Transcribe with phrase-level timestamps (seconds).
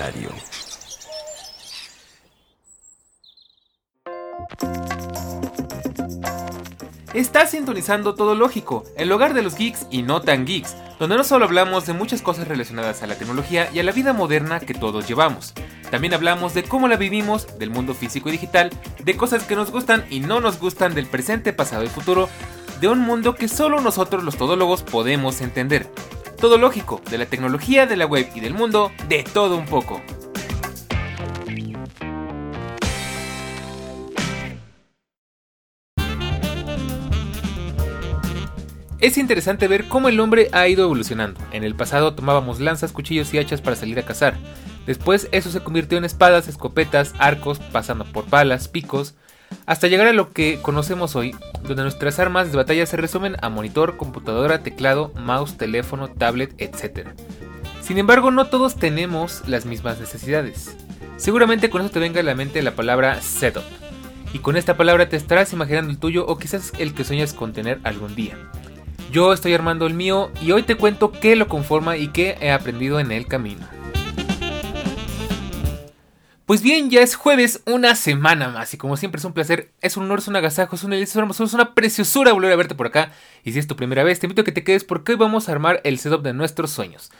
[0.00, 0.30] diario.
[7.12, 11.24] Estás sintonizando Todo Lógico, el hogar de los geeks y no tan geeks, donde no
[11.24, 14.74] solo hablamos de muchas cosas relacionadas a la tecnología y a la vida moderna que
[14.74, 15.52] todos llevamos.
[15.90, 18.70] También hablamos de cómo la vivimos, del mundo físico y digital,
[19.02, 22.28] de cosas que nos gustan y no nos gustan del presente, pasado y futuro,
[22.80, 25.90] de un mundo que solo nosotros los todólogos podemos entender.
[26.40, 30.00] Todo lógico, de la tecnología, de la web y del mundo, de todo un poco.
[39.00, 41.40] Es interesante ver cómo el hombre ha ido evolucionando.
[41.52, 44.38] En el pasado tomábamos lanzas, cuchillos y hachas para salir a cazar.
[44.86, 49.14] Después eso se convirtió en espadas, escopetas, arcos, pasando por palas, picos,
[49.66, 53.48] hasta llegar a lo que conocemos hoy, donde nuestras armas de batalla se resumen a
[53.48, 57.08] monitor, computadora, teclado, mouse, teléfono, tablet, etc.
[57.80, 60.76] Sin embargo, no todos tenemos las mismas necesidades.
[61.16, 63.64] Seguramente con eso te venga a la mente la palabra setup.
[64.32, 67.52] Y con esta palabra te estarás imaginando el tuyo o quizás el que sueñas con
[67.52, 68.36] tener algún día.
[69.10, 72.52] Yo estoy armando el mío y hoy te cuento qué lo conforma y qué he
[72.52, 73.66] aprendido en el camino.
[76.50, 79.96] Pues bien, ya es jueves, una semana más, y como siempre es un placer, es
[79.96, 83.12] un honor, es un agasajo, es una es una preciosura volver a verte por acá.
[83.44, 85.48] Y si es tu primera vez, te invito a que te quedes porque hoy vamos
[85.48, 87.12] a armar el setup de nuestros sueños.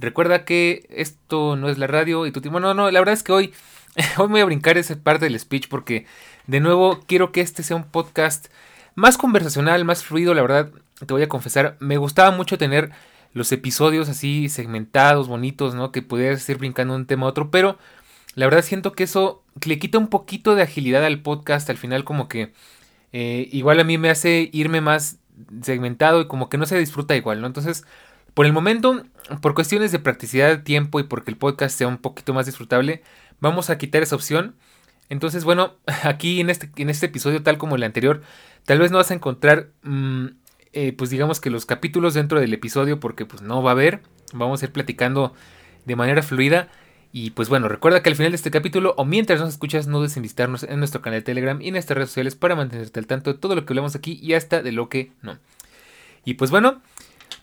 [0.00, 2.58] Recuerda que esto no es la radio y tu tiempo.
[2.58, 3.54] No, no, la verdad es que hoy,
[4.16, 6.06] hoy voy a brincar esa parte del speech porque,
[6.48, 8.48] de nuevo, quiero que este sea un podcast
[8.96, 10.70] más conversacional, más fluido, la verdad
[11.06, 12.90] te voy a confesar, me gustaba mucho tener
[13.32, 15.92] los episodios así segmentados, bonitos, ¿no?
[15.92, 17.78] Que pudieras ir brincando de un tema a otro, pero
[18.34, 22.04] la verdad siento que eso le quita un poquito de agilidad al podcast, al final
[22.04, 22.52] como que
[23.12, 25.18] eh, igual a mí me hace irme más
[25.62, 27.46] segmentado y como que no se disfruta igual, ¿no?
[27.46, 27.84] Entonces,
[28.34, 29.02] por el momento,
[29.40, 33.02] por cuestiones de practicidad de tiempo y porque el podcast sea un poquito más disfrutable,
[33.40, 34.56] vamos a quitar esa opción.
[35.08, 38.22] Entonces, bueno, aquí en este, en este episodio, tal como el anterior,
[38.64, 40.26] tal vez no vas a encontrar mm,
[40.72, 44.00] eh, pues digamos que los capítulos dentro del episodio, porque pues no va a haber,
[44.32, 45.34] vamos a ir platicando
[45.84, 46.68] de manera fluida.
[47.12, 49.98] Y pues bueno, recuerda que al final de este capítulo o mientras nos escuchas, no
[49.98, 53.06] dudes en en nuestro canal de Telegram y en nuestras redes sociales para mantenerte al
[53.06, 55.38] tanto de todo lo que hablamos aquí y hasta de lo que no.
[56.24, 56.80] Y pues bueno,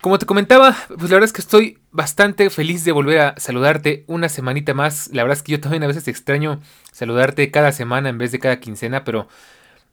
[0.02, 4.06] como te comentaba, pues la verdad es que estoy bastante feliz de volver a saludarte
[4.08, 5.10] una semanita más.
[5.14, 8.40] La verdad es que yo también a veces extraño saludarte cada semana en vez de
[8.40, 9.28] cada quincena, pero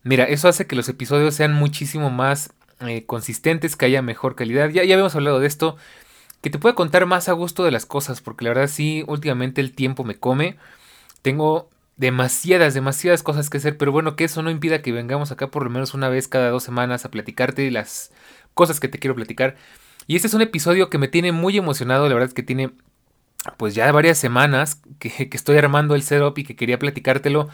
[0.05, 4.71] mira, eso hace que los episodios sean muchísimo más eh, consistentes, que haya mejor calidad.
[4.71, 5.77] Ya, ya habíamos hablado de esto.
[6.47, 8.21] Que te pueda contar más a gusto de las cosas.
[8.21, 10.57] Porque la verdad sí, últimamente el tiempo me come.
[11.21, 13.77] Tengo demasiadas, demasiadas cosas que hacer.
[13.77, 16.51] Pero bueno, que eso no impida que vengamos acá por lo menos una vez cada
[16.51, 18.13] dos semanas a platicarte las
[18.55, 19.57] cosas que te quiero platicar.
[20.07, 22.07] Y este es un episodio que me tiene muy emocionado.
[22.07, 22.71] La verdad es que tiene
[23.57, 27.49] pues ya varias semanas que, que estoy armando el setup y que quería platicártelo.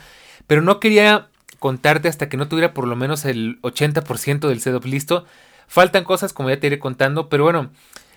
[0.46, 4.84] Pero no quería contarte hasta que no tuviera por lo menos el 80% del setup
[4.84, 5.24] listo.
[5.66, 7.70] Faltan cosas como ya te iré contando, pero bueno,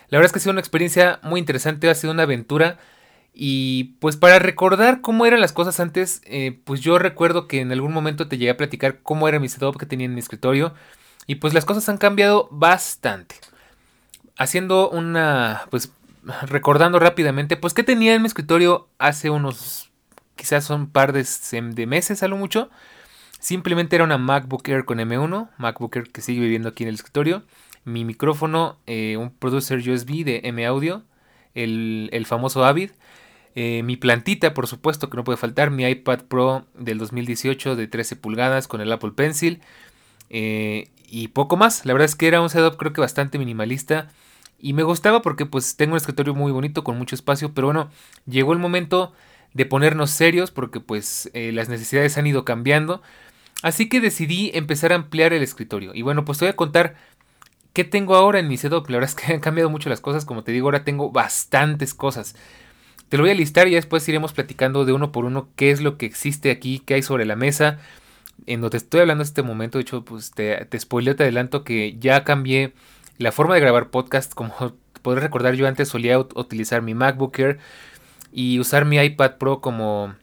[0.09, 2.77] la verdad es que ha sido una experiencia muy interesante, ha sido una aventura.
[3.33, 7.71] Y pues para recordar cómo eran las cosas antes, eh, pues yo recuerdo que en
[7.71, 10.73] algún momento te llegué a platicar cómo era mi setup que tenía en mi escritorio.
[11.27, 13.35] Y pues las cosas han cambiado bastante.
[14.37, 15.91] Haciendo una, pues
[16.43, 19.91] recordando rápidamente, pues que tenía en mi escritorio hace unos,
[20.35, 22.69] quizás un par de, de meses a lo mucho.
[23.39, 26.95] Simplemente era una MacBook Air con M1, MacBook Air que sigue viviendo aquí en el
[26.95, 27.43] escritorio.
[27.85, 31.03] Mi micrófono, eh, un producer USB de M Audio,
[31.53, 32.89] el, famoso Avid.
[33.53, 35.69] Eh, mi plantita, por supuesto, que no puede faltar.
[35.69, 39.61] Mi iPad Pro del 2018 de 13 pulgadas con el Apple Pencil.
[40.31, 41.85] Eh, y poco más.
[41.85, 44.09] La verdad es que era un setup creo que bastante minimalista.
[44.59, 47.53] Y me gustaba porque pues tengo un escritorio muy bonito con mucho espacio.
[47.53, 47.91] Pero bueno,
[48.25, 49.13] llegó el momento
[49.53, 53.03] de ponernos serios porque pues las necesidades han ido cambiando.
[53.61, 55.91] Así que decidí empezar a ampliar el escritorio.
[55.93, 56.95] Y bueno, pues te voy a contar
[57.75, 58.89] qué tengo ahora en mi setup.
[58.89, 60.25] La verdad es que han cambiado mucho las cosas.
[60.25, 62.35] Como te digo, ahora tengo bastantes cosas.
[63.09, 65.81] Te lo voy a listar y después iremos platicando de uno por uno qué es
[65.81, 67.77] lo que existe aquí, qué hay sobre la mesa.
[68.47, 71.63] En donde estoy hablando en este momento, de hecho, pues te, te spoileo, te adelanto
[71.63, 72.73] que ya cambié
[73.19, 74.33] la forma de grabar podcast.
[74.33, 74.53] Como
[75.03, 77.59] podrás recordar, yo antes solía utilizar mi MacBook Air
[78.31, 80.15] y usar mi iPad Pro como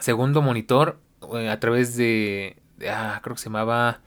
[0.00, 0.98] segundo monitor
[1.34, 2.56] eh, a través de,
[2.88, 4.00] Ah, creo que se llamaba...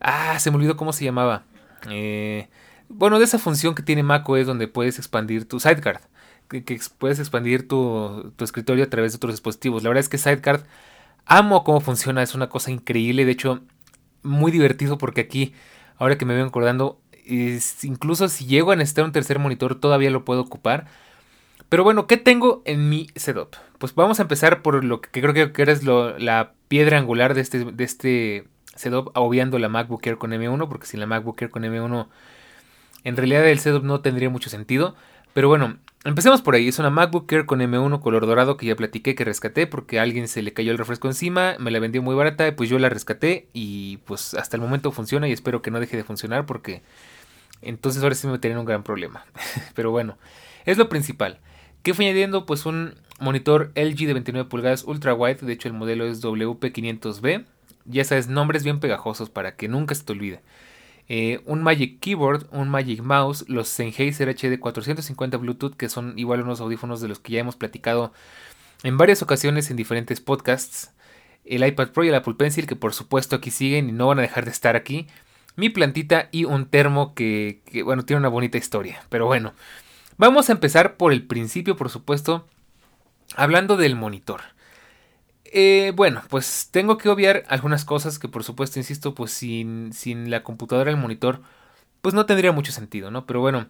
[0.00, 1.44] Ah, se me olvidó cómo se llamaba.
[1.88, 2.48] Eh,
[2.88, 6.00] bueno, de esa función que tiene macOS donde puedes expandir tu Sidecard.
[6.48, 9.82] Que, puedes expandir tu, escritorio a través de otros dispositivos.
[9.82, 10.62] La verdad es que Sidecard
[11.26, 12.22] amo cómo funciona.
[12.22, 13.24] Es una cosa increíble.
[13.24, 13.60] De hecho,
[14.22, 15.54] muy divertido porque aquí,
[15.96, 17.00] ahora que me vengo acordando,
[17.82, 20.86] incluso si llego a necesitar un tercer monitor, todavía lo puedo ocupar.
[21.68, 23.56] Pero bueno, ¿qué tengo en mi setup?
[23.78, 27.64] Pues vamos a empezar por lo que creo que, es la piedra angular de este,
[27.64, 28.46] de este
[28.78, 32.08] setup, obviando la MacBook Air con M1, porque sin la MacBook Air con M1
[33.04, 34.94] en realidad el setup no tendría mucho sentido.
[35.34, 36.68] Pero bueno, empecemos por ahí.
[36.68, 40.28] Es una MacBook Air con M1 color dorado que ya platiqué que rescaté porque alguien
[40.28, 43.48] se le cayó el refresco encima, me la vendió muy barata, pues yo la rescaté
[43.52, 46.82] y pues hasta el momento funciona y espero que no deje de funcionar porque
[47.62, 49.24] entonces ahora sí me en un gran problema.
[49.74, 50.18] Pero bueno,
[50.64, 51.40] es lo principal.
[51.82, 52.46] ¿Qué fue añadiendo?
[52.46, 57.44] Pues un monitor LG de 29 pulgadas ultra wide, de hecho el modelo es WP500B.
[57.88, 60.42] Ya sabes, nombres bien pegajosos para que nunca se te olvide.
[61.08, 66.42] Eh, un Magic Keyboard, un Magic Mouse, los Sennheiser HD 450 Bluetooth, que son igual
[66.42, 68.12] unos audífonos de los que ya hemos platicado
[68.82, 70.92] en varias ocasiones en diferentes podcasts.
[71.46, 74.18] El iPad Pro y el Apple Pencil, que por supuesto aquí siguen y no van
[74.18, 75.06] a dejar de estar aquí.
[75.56, 79.02] Mi plantita y un termo que, que bueno, tiene una bonita historia.
[79.08, 79.54] Pero bueno,
[80.18, 82.46] vamos a empezar por el principio, por supuesto,
[83.34, 84.42] hablando del monitor.
[85.50, 90.30] Eh, bueno, pues tengo que obviar algunas cosas que por supuesto, insisto, pues sin, sin
[90.30, 91.40] la computadora, el monitor,
[92.02, 93.26] pues no tendría mucho sentido, ¿no?
[93.26, 93.68] Pero bueno,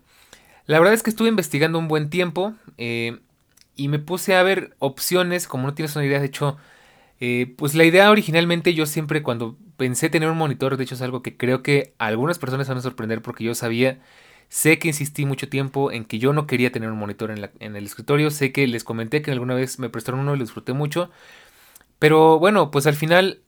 [0.67, 3.21] la verdad es que estuve investigando un buen tiempo eh,
[3.77, 6.59] y me puse a ver opciones, como no tienes una idea, de hecho,
[7.21, 11.03] eh, pues la idea originalmente yo siempre cuando pensé tener un monitor, de hecho es
[11.03, 14.01] algo que creo que algunas personas van a sorprender porque yo sabía,
[14.49, 17.77] sé que insistí mucho tiempo en que yo no quería tener un monitor en, en
[17.77, 20.73] el escritorio, sé que les comenté que alguna vez me prestaron uno y lo disfruté
[20.75, 21.11] mucho,
[21.99, 23.43] pero bueno, pues al final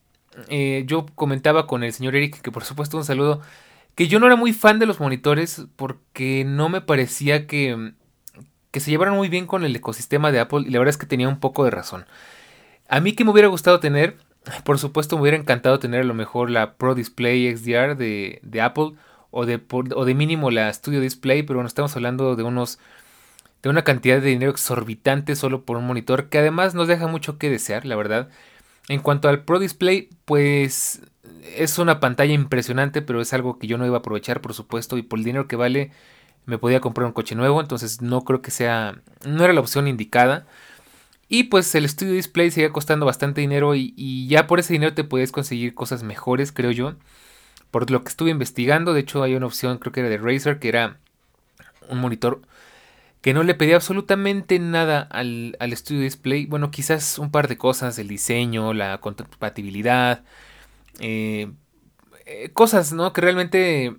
[0.49, 3.41] eh, yo comentaba con el señor Eric, que por supuesto un saludo,
[3.94, 7.93] que yo no era muy fan de los monitores porque no me parecía que,
[8.70, 11.06] que se llevaran muy bien con el ecosistema de Apple y la verdad es que
[11.06, 12.06] tenía un poco de razón.
[12.88, 14.17] A mí que me hubiera gustado tener,
[14.64, 18.61] por supuesto me hubiera encantado tener a lo mejor la Pro Display XDR de, de
[18.61, 18.93] Apple
[19.31, 22.79] o de, o de mínimo la Studio Display, pero bueno, estamos hablando de unos
[23.62, 27.38] de una cantidad de dinero exorbitante solo por un monitor que además nos deja mucho
[27.38, 28.28] que desear, la verdad.
[28.88, 31.02] En cuanto al Pro Display, pues
[31.56, 34.96] es una pantalla impresionante, pero es algo que yo no iba a aprovechar, por supuesto,
[34.96, 35.92] y por el dinero que vale
[36.46, 39.86] me podía comprar un coche nuevo, entonces no creo que sea, no era la opción
[39.86, 40.46] indicada.
[41.28, 44.94] Y pues el Studio Display seguía costando bastante dinero y, y ya por ese dinero
[44.94, 46.94] te puedes conseguir cosas mejores, creo yo.
[47.70, 50.58] Por lo que estuve investigando, de hecho hay una opción, creo que era de Razer,
[50.58, 50.98] que era
[51.88, 52.42] un monitor
[53.20, 56.46] que no le pedía absolutamente nada al, al Studio Display.
[56.46, 60.25] Bueno, quizás un par de cosas, el diseño, la compatibilidad,
[61.00, 61.52] eh,
[62.26, 63.12] eh, cosas, ¿no?
[63.12, 63.96] Que realmente,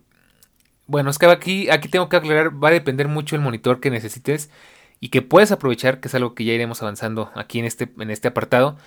[0.88, 3.91] bueno, es que aquí, aquí tengo que aclarar, va a depender mucho el monitor que
[3.91, 4.50] necesites
[5.00, 8.09] y que puedes aprovechar, que es algo que ya iremos avanzando aquí en este, en
[8.12, 8.77] este apartado.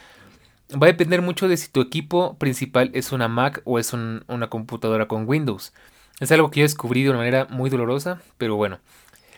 [0.73, 4.49] Va a depender mucho de si tu equipo principal es una Mac o es una
[4.49, 5.73] computadora con Windows.
[6.21, 8.81] Es algo que yo descubrí de una manera muy dolorosa, pero bueno.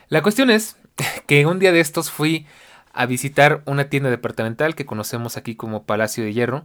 [0.08, 0.76] La cuestión es
[1.26, 2.46] que un día de estos fui
[2.92, 6.64] a visitar una tienda departamental que conocemos aquí como Palacio de Hierro.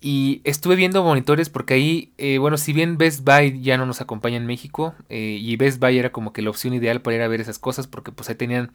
[0.00, 4.00] Y estuve viendo monitores porque ahí, eh, bueno, si bien Best Buy ya no nos
[4.00, 7.22] acompaña en México, eh, y Best Buy era como que la opción ideal para ir
[7.22, 8.72] a ver esas cosas, porque pues ahí tenían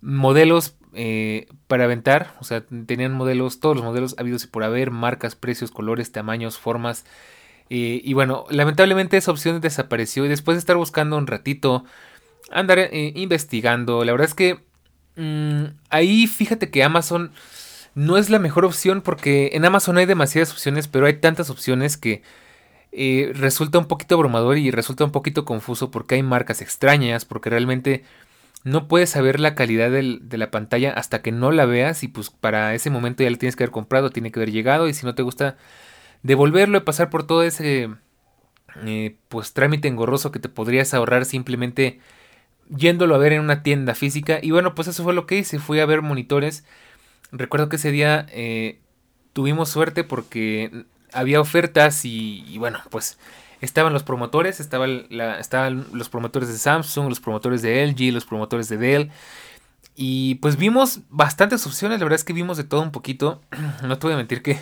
[0.00, 4.90] modelos eh, para aventar, o sea, tenían modelos, todos los modelos habidos y por haber,
[4.90, 7.04] marcas, precios, colores, tamaños, formas.
[7.68, 11.84] y bueno, lamentablemente esa opción desapareció y después de estar buscando un ratito
[12.52, 14.04] andar eh, investigando.
[14.04, 14.60] La verdad es que
[15.16, 17.32] mm, ahí fíjate que Amazon
[17.94, 21.96] no es la mejor opción porque en Amazon hay demasiadas opciones, pero hay tantas opciones
[21.96, 22.22] que
[22.92, 27.50] eh, resulta un poquito abrumador y resulta un poquito confuso porque hay marcas extrañas, porque
[27.50, 28.04] realmente
[28.64, 32.30] no puedes saber la calidad de la pantalla hasta que no la veas y pues
[32.30, 35.04] para ese momento ya la tienes que haber comprado, tiene que haber llegado y si
[35.04, 35.56] no te gusta
[36.22, 37.90] devolverlo y pasar por todo ese
[38.84, 42.00] eh, pues trámite engorroso que te podrías ahorrar simplemente
[42.68, 44.38] yéndolo a ver en una tienda física.
[44.42, 45.58] Y bueno, pues eso fue lo que hice.
[45.58, 46.64] Fui a ver monitores.
[47.30, 48.80] Recuerdo que ese día eh,
[49.32, 53.18] tuvimos suerte porque había ofertas y, bueno, pues
[53.60, 58.76] estaban los promotores, estaban los promotores de Samsung, los promotores de LG, los promotores de
[58.76, 59.10] Dell.
[59.94, 63.42] Y pues vimos bastantes opciones, la verdad es que vimos de todo un poquito.
[63.82, 64.58] No te voy a mentir que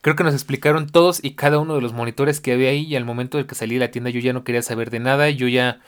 [0.00, 2.96] creo que nos explicaron todos y cada uno de los monitores que había ahí y
[2.96, 5.30] al momento de que salí de la tienda yo ya no quería saber de nada,
[5.30, 5.80] yo ya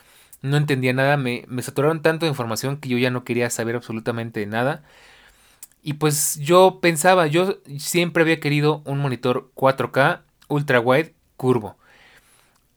[0.43, 3.77] no entendía nada, me, me saturaron tanto de información que yo ya no quería saber
[3.77, 4.83] absolutamente nada.
[5.83, 11.77] Y pues yo pensaba, yo siempre había querido un monitor 4K ultra wide curvo.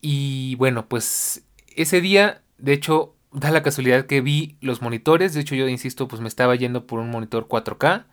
[0.01, 1.43] Y bueno, pues
[1.75, 5.33] ese día, de hecho, da la casualidad que vi los monitores.
[5.33, 8.05] De hecho, yo insisto, pues me estaba yendo por un monitor 4K.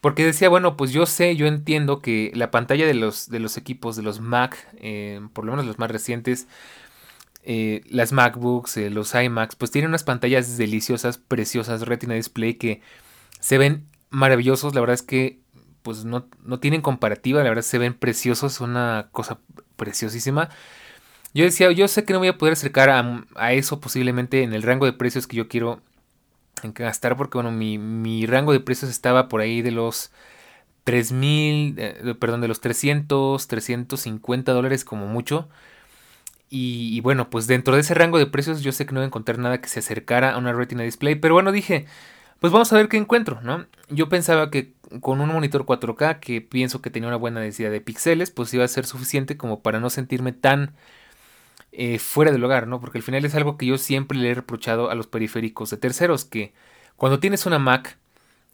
[0.00, 3.56] Porque decía, bueno, pues yo sé, yo entiendo que la pantalla de los, de los
[3.58, 6.46] equipos, de los Mac, eh, por lo menos los más recientes,
[7.42, 12.82] eh, las MacBooks, eh, los iMacs, pues tienen unas pantallas deliciosas, preciosas, Retina Display que
[13.40, 14.74] se ven maravillosos.
[14.74, 15.40] La verdad es que
[15.82, 19.38] pues no, no tienen comparativa, la verdad se ven preciosos, una cosa
[19.76, 20.50] preciosísima.
[21.32, 24.62] Yo decía, yo sé que no voy a poder acercar a, eso posiblemente en el
[24.62, 25.80] rango de precios que yo quiero
[26.62, 30.10] gastar, porque bueno, mi, mi rango de precios estaba por ahí de los
[30.84, 35.48] 3000, eh, perdón, de los 300, 350 dólares como mucho.
[36.52, 39.06] Y, bueno, pues dentro de ese rango de precios yo sé que no voy a
[39.06, 41.14] encontrar nada que se acercara a una Retina Display.
[41.14, 41.86] Pero bueno, dije,
[42.40, 43.66] pues vamos a ver qué encuentro, ¿no?
[43.88, 47.80] Yo pensaba que con un monitor 4K que pienso que tenía una buena densidad de
[47.80, 50.74] píxeles, pues iba a ser suficiente como para no sentirme tan
[51.70, 52.80] eh, fuera del hogar, ¿no?
[52.80, 55.76] Porque al final es algo que yo siempre le he reprochado a los periféricos de
[55.76, 56.52] terceros, que
[56.96, 57.96] cuando tienes una Mac,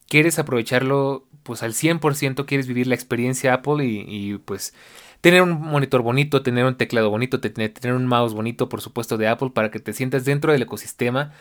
[0.06, 4.74] quieres aprovecharlo pues al 100%, quieres vivir la experiencia Apple y pues
[5.20, 9.28] tener un monitor bonito, tener un teclado bonito, tener un mouse bonito, por supuesto, de
[9.28, 11.32] Apple, para que te sientas dentro del ecosistema.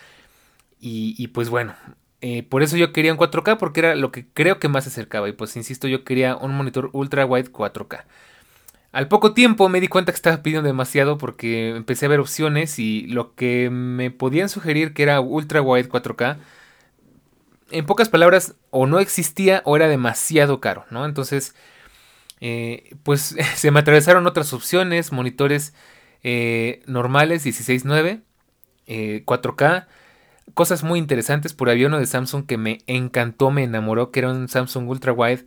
[0.79, 1.73] Y, pues bueno,
[2.21, 4.89] eh, por eso yo quería un 4K, porque era lo que creo que más se
[4.89, 5.27] acercaba.
[5.29, 8.05] Y pues insisto, yo quería un monitor ultra wide 4K.
[8.91, 12.79] Al poco tiempo me di cuenta que estaba pidiendo demasiado porque empecé a ver opciones
[12.79, 16.37] y lo que me podían sugerir que era ultra wide 4K,
[17.71, 21.05] en pocas palabras, o no existía o era demasiado caro, ¿no?
[21.05, 21.55] Entonces
[22.41, 25.73] eh, pues se me atravesaron otras opciones, monitores
[26.23, 28.21] eh, normales 16.9,
[29.25, 29.91] 4K, eh,
[30.53, 31.53] cosas muy interesantes.
[31.53, 35.13] Por ahí uno de Samsung que me encantó, me enamoró, que era un Samsung Ultra
[35.13, 35.45] Wide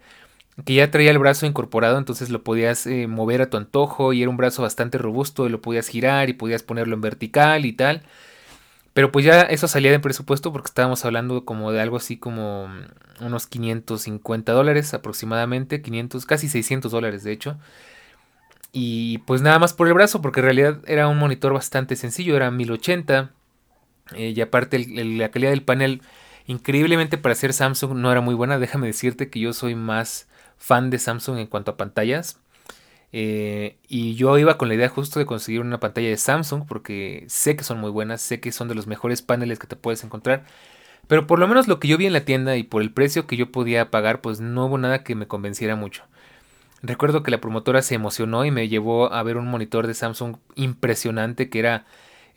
[0.64, 4.30] que ya traía el brazo incorporado, entonces lo podías mover a tu antojo y era
[4.30, 8.02] un brazo bastante robusto y lo podías girar y podías ponerlo en vertical y tal.
[8.99, 12.67] Pero pues ya eso salía de presupuesto porque estábamos hablando como de algo así como
[12.67, 17.59] mm, unos 550 dólares aproximadamente, 500, casi 600 dólares de hecho.
[18.73, 22.35] Y pues nada más por el brazo porque en realidad era un monitor bastante sencillo,
[22.35, 23.31] era 1080.
[24.17, 26.02] Eh, y aparte la calidad del panel
[26.49, 28.59] increíblemente para ser Samsung no era muy buena.
[28.59, 30.26] Déjame decirte que yo soy más
[30.57, 32.40] fan de Samsung en cuanto a pantallas.
[33.12, 37.25] Eh, y yo iba con la idea justo de conseguir una pantalla de Samsung porque
[37.29, 40.05] sé que son muy buenas, sé que son de los mejores paneles que te puedes
[40.05, 40.45] encontrar.
[41.07, 43.27] Pero por lo menos lo que yo vi en la tienda y por el precio
[43.27, 46.05] que yo podía pagar, pues no hubo nada que me convenciera mucho.
[46.83, 50.37] Recuerdo que la promotora se emocionó y me llevó a ver un monitor de Samsung
[50.55, 51.87] impresionante que era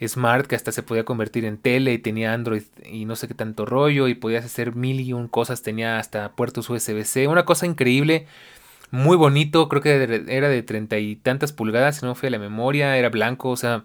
[0.07, 3.35] smart, que hasta se podía convertir en tele y tenía Android y no sé qué
[3.35, 7.67] tanto rollo y podías hacer mil y un cosas, tenía hasta puertos USB-C, una cosa
[7.67, 8.25] increíble
[8.91, 12.97] muy bonito, creo que era de treinta y tantas pulgadas, si no fue la memoria,
[12.97, 13.83] era blanco, o sea,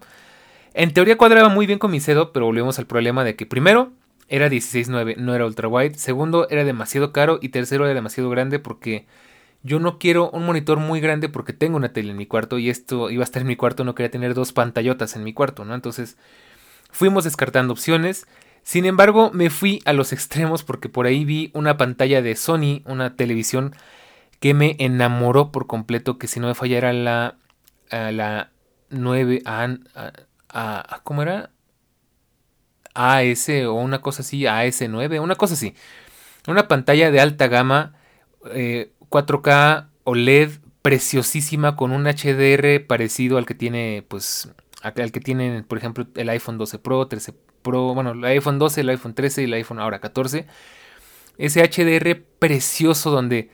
[0.73, 3.91] en teoría cuadraba muy bien con mi setup, pero volvemos al problema de que primero
[4.27, 8.59] era 16.9, no era ultra wide, segundo era demasiado caro y tercero era demasiado grande
[8.59, 9.07] porque
[9.63, 12.69] yo no quiero un monitor muy grande porque tengo una tele en mi cuarto y
[12.69, 15.65] esto iba a estar en mi cuarto, no quería tener dos pantallotas en mi cuarto,
[15.65, 15.73] ¿no?
[15.75, 16.17] Entonces
[16.91, 18.27] fuimos descartando opciones.
[18.63, 22.81] Sin embargo, me fui a los extremos porque por ahí vi una pantalla de Sony,
[22.85, 23.73] una televisión
[24.39, 27.37] que me enamoró por completo, que si no me fallara la,
[27.89, 28.51] la
[28.89, 29.67] 9, a,
[30.49, 31.51] a, ¿cómo era?
[32.93, 35.75] AS o una cosa así, AS9, una cosa así.
[36.47, 37.95] Una pantalla de alta gama,
[38.41, 40.51] 4K eh, OLED
[40.81, 44.49] preciosísima con un HDR parecido al que tiene, pues,
[44.81, 48.81] al que tiene, por ejemplo, el iPhone 12 Pro, 13 Pro, bueno, el iPhone 12,
[48.81, 50.47] el iPhone 13 y el iPhone ahora 14.
[51.37, 53.51] Ese HDR precioso donde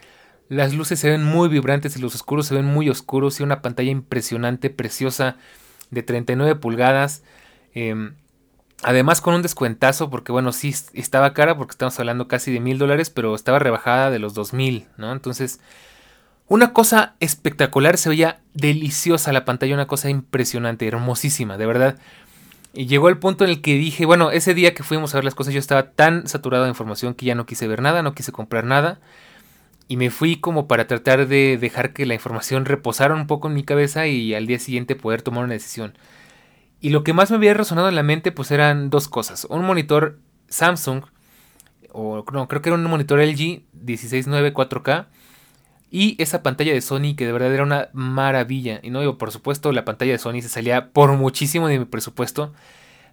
[0.54, 3.62] las luces se ven muy vibrantes y los oscuros se ven muy oscuros y una
[3.62, 5.38] pantalla impresionante, preciosa,
[5.90, 7.24] de 39 pulgadas.
[7.74, 8.16] Em,
[8.84, 12.78] además con un descuentazo, porque bueno, sí estaba cara porque estamos hablando casi de mil
[12.78, 15.12] dólares, pero estaba rebajada de los 2000, ¿no?
[15.12, 15.60] Entonces,
[16.48, 21.98] una cosa espectacular, se veía deliciosa la pantalla, una cosa impresionante, hermosísima, de verdad.
[22.74, 25.26] Y llegó el punto en el que dije, bueno, ese día que fuimos a ver
[25.26, 28.14] las cosas yo estaba tan saturado de información que ya no quise ver nada, no
[28.14, 29.00] quise comprar nada
[29.88, 33.54] y me fui como para tratar de dejar que la información reposara un poco en
[33.54, 35.98] mi cabeza y al día siguiente poder tomar una decisión.
[36.80, 39.46] Y lo que más me había resonado en la mente pues eran dos cosas.
[39.50, 41.04] Un monitor Samsung,
[41.92, 45.08] o no, creo que era un monitor LG 16.9 4K,
[45.92, 48.80] y esa pantalla de Sony que de verdad era una maravilla.
[48.82, 52.52] Y no por supuesto, la pantalla de Sony se salía por muchísimo de mi presupuesto.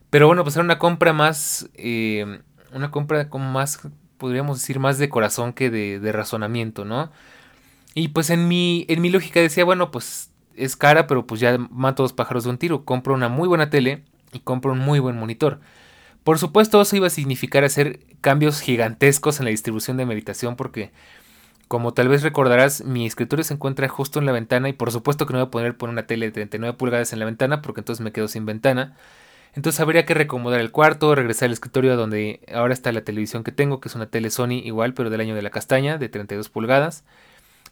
[0.09, 1.69] Pero bueno, pues era una compra más...
[1.75, 2.41] Eh,
[2.73, 3.81] una compra como más
[4.21, 7.11] podríamos decir, más de corazón que de, razonamiento, ¿no?
[7.95, 11.59] Y pues en mi, en mi lógica decía, bueno, pues es cara, pero pues ya
[11.59, 12.85] mato dos pájaros de un tiro.
[12.85, 15.61] Compro una muy buena tele y compro un muy buen monitor.
[16.23, 20.93] Por supuesto, eso iba a significar hacer cambios gigantescos en la distribución de meditación porque
[21.71, 25.27] como tal vez recordarás, mi escritorio se encuentra justo en la ventana y por supuesto
[25.27, 27.81] que no voy a poder poner una tele de 39 pulgadas en la ventana porque
[27.81, 28.97] entonces me quedo sin ventana.
[29.55, 33.53] Entonces habría que recomodar el cuarto, regresar al escritorio donde ahora está la televisión que
[33.53, 36.49] tengo, que es una tele Sony igual, pero del año de la castaña, de 32
[36.49, 37.05] pulgadas.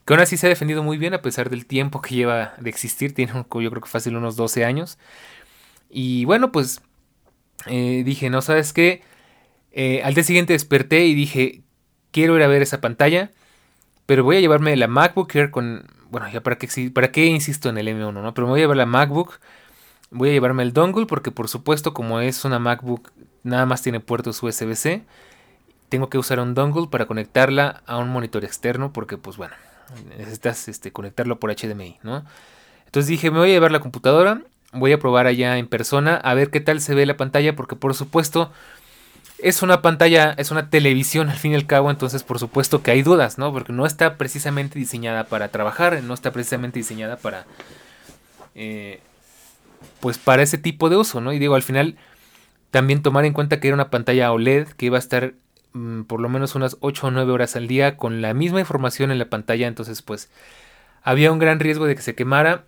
[0.04, 2.70] Que aún así se ha defendido muy bien a pesar del tiempo que lleva de
[2.70, 3.14] existir.
[3.14, 4.98] Tiene yo creo que fácil unos 12 años.
[5.90, 6.82] Y bueno, pues
[7.66, 9.02] eh, dije, no, ¿sabes qué?
[9.72, 11.62] Eh, al día siguiente desperté y dije,
[12.10, 13.32] quiero ir a ver esa pantalla,
[14.06, 15.86] pero voy a llevarme la MacBook con...
[16.10, 18.34] Bueno, ya para qué, para qué insisto en el M1, ¿no?
[18.34, 19.40] Pero me voy a llevar la MacBook
[20.10, 23.12] Voy a llevarme el dongle porque por supuesto como es una MacBook
[23.42, 25.04] nada más tiene puertos USB-C.
[25.88, 29.54] Tengo que usar un dongle para conectarla a un monitor externo porque pues bueno,
[30.16, 31.98] necesitas este, conectarlo por HDMI.
[32.86, 36.34] Entonces dije, me voy a llevar la computadora, voy a probar allá en persona a
[36.34, 38.50] ver qué tal se ve la pantalla porque por supuesto
[39.38, 42.90] es una pantalla, es una televisión al fin y al cabo, entonces por supuesto que
[42.90, 43.52] hay dudas, ¿no?
[43.52, 47.46] Porque no está precisamente diseñada para trabajar, no está precisamente diseñada para...
[48.54, 49.00] Eh,
[50.00, 51.32] pues para ese tipo de uso, ¿no?
[51.32, 51.96] Y digo, al final
[52.70, 55.34] también tomar en cuenta que era una pantalla OLED que iba a estar
[55.72, 59.10] mm, por lo menos unas 8 o 9 horas al día con la misma información
[59.10, 60.30] en la pantalla, entonces pues
[61.02, 62.64] había un gran riesgo de que se quemara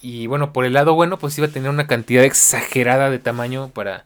[0.00, 3.68] y bueno, por el lado bueno, pues iba a tener una cantidad exagerada de tamaño
[3.68, 4.04] para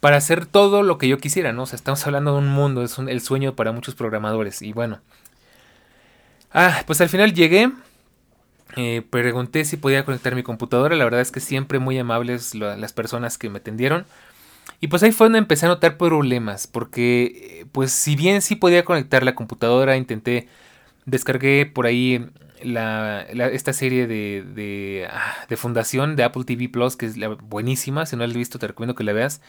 [0.00, 1.62] para hacer todo lo que yo quisiera, ¿no?
[1.62, 5.00] O sea, estamos hablando de un mundo, es el sueño para muchos programadores y bueno.
[6.52, 7.72] Ah, pues al final llegué,
[8.76, 10.96] eh, pregunté si podía conectar mi computadora.
[10.96, 14.06] La verdad es que siempre muy amables las personas que me atendieron.
[14.80, 16.66] Y pues ahí fue donde empecé a notar problemas.
[16.66, 20.48] Porque, eh, pues si bien sí podía conectar la computadora, intenté,
[21.06, 22.26] descargué por ahí
[22.62, 28.06] la, esta serie de, de, ah, fundación de Apple TV Plus, que es buenísima.
[28.06, 29.40] Si no la has visto, te recomiendo que la veas.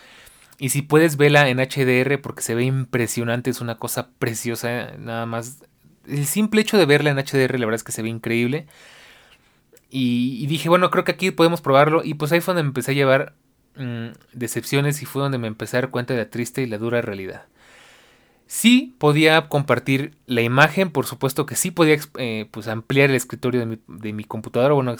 [0.59, 4.93] Y si puedes, verla en HDR porque se ve impresionante, es una cosa preciosa.
[4.97, 5.59] Nada más.
[6.07, 8.67] El simple hecho de verla en HDR, la verdad es que se ve increíble.
[9.89, 12.03] Y, dije, bueno, creo que aquí podemos probarlo.
[12.03, 13.33] Y pues ahí fue donde me empecé a llevar
[13.75, 16.77] mm, decepciones y fue donde me empecé a dar cuenta de la triste y la
[16.77, 17.45] dura realidad.
[18.47, 23.65] Sí podía compartir la imagen, por supuesto que sí podía eh, pues ampliar el escritorio
[23.87, 24.95] de mi, computadora, bueno,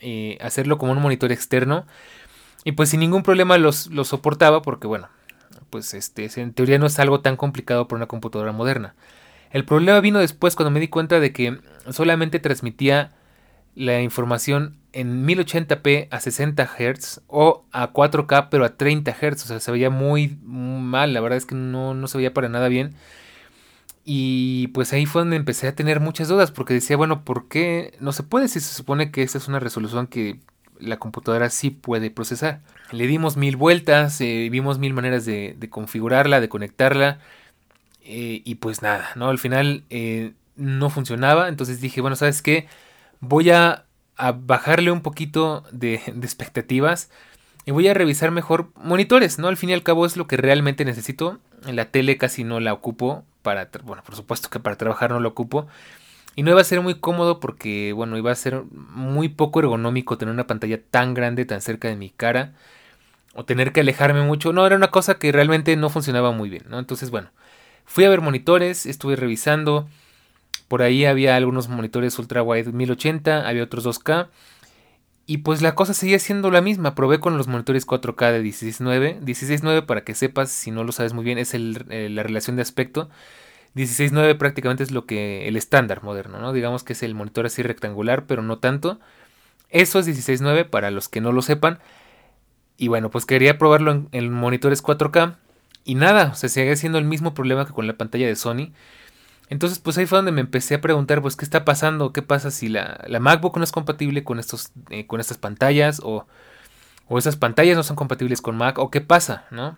[0.00, 1.86] eh, hacerlo como un monitor externo.
[2.64, 5.08] Y pues sin ningún problema los, lo soportaba porque bueno,
[5.70, 8.94] pues este, en teoría no es algo tan complicado para una computadora moderna.
[9.50, 11.58] El problema vino después cuando me di cuenta de que
[11.90, 13.12] solamente transmitía
[13.76, 19.44] la información en 1080p a 60 Hz o a 4K pero a 30 Hz.
[19.44, 22.48] O sea, se veía muy, mal, la verdad es que no, no se veía para
[22.48, 22.94] nada bien.
[24.04, 27.96] Y pues ahí fue donde empecé a tener muchas dudas porque decía, bueno, ¿por qué
[28.00, 30.40] no se puede si se supone que esta es una resolución que
[30.78, 32.62] la computadora sí puede procesar?
[32.92, 37.18] Le dimos mil vueltas, eh, vimos mil maneras de, configurarla, de conectarla
[38.02, 39.28] eh, y pues nada, ¿no?
[39.28, 42.68] Al final eh, no funcionaba, entonces dije, bueno, ¿sabes qué?
[43.20, 43.84] Voy a,
[44.46, 47.10] bajarle un poquito de, expectativas
[47.66, 49.48] y voy a revisar mejor monitores, ¿no?
[49.48, 51.38] Al fin y al cabo es lo que realmente necesito.
[51.66, 55.28] La tele casi no la ocupo para, bueno, por supuesto que para trabajar no la
[55.28, 55.66] ocupo.
[56.36, 60.18] Y no iba a ser muy cómodo porque, bueno, iba a ser muy poco ergonómico
[60.18, 62.52] tener una pantalla tan grande, tan cerca de mi cara.
[63.34, 64.52] O tener que alejarme mucho.
[64.52, 66.78] No, era una cosa que realmente no funcionaba muy bien, ¿no?
[66.78, 67.30] Entonces, bueno,
[67.84, 69.88] fui a ver monitores, estuve revisando.
[70.68, 74.28] Por ahí había algunos monitores ultra wide 1080, había otros 2K.
[75.26, 76.94] Y pues la cosa seguía siendo la misma.
[76.94, 79.20] Probé con los monitores 4K de 16.9.
[79.20, 82.62] 16.9 para que sepas, si no lo sabes muy bien, es eh, la relación de
[82.62, 83.08] aspecto.
[83.74, 86.52] 16.9 prácticamente es lo que el estándar moderno, ¿no?
[86.52, 89.00] Digamos que es el monitor así rectangular, pero no tanto.
[89.70, 91.80] Eso es 16.9 para los que no lo sepan.
[92.78, 95.36] Y bueno, pues quería probarlo en, en monitores 4K.
[95.84, 98.72] Y nada, o sea, sigue siendo el mismo problema que con la pantalla de Sony.
[99.48, 102.12] Entonces, pues ahí fue donde me empecé a preguntar, pues, ¿qué está pasando?
[102.12, 106.00] ¿Qué pasa si la, la MacBook no es compatible con, estos, eh, con estas pantallas?
[106.02, 106.26] O,
[107.08, 108.78] o esas pantallas no son compatibles con Mac?
[108.78, 109.44] ¿O qué pasa?
[109.50, 109.76] ¿No?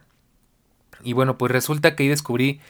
[1.03, 2.61] Y bueno, pues resulta que ahí descubrí,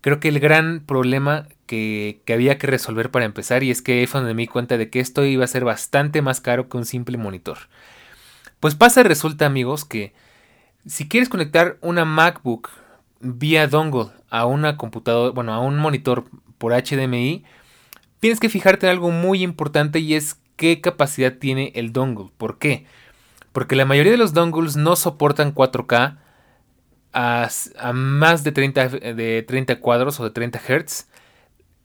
[0.00, 4.00] creo que el gran problema que, que había que resolver para empezar, y es que
[4.00, 6.68] ahí fue donde me di cuenta de que esto iba a ser bastante más caro
[6.68, 7.58] que un simple monitor.
[8.58, 10.12] Pues pasa resulta, amigos, que
[10.86, 12.70] si quieres conectar una MacBook
[13.20, 16.24] vía dongle a una computadora, bueno, a un monitor
[16.56, 17.44] por HDMI,
[18.18, 22.30] tienes que fijarte en algo muy importante y es qué capacidad tiene el dongle.
[22.38, 22.86] ¿Por qué?
[23.52, 26.16] Porque la mayoría de los dongles no soportan 4K
[27.12, 31.08] a, más de 30, de 30 cuadros o de 30 Hz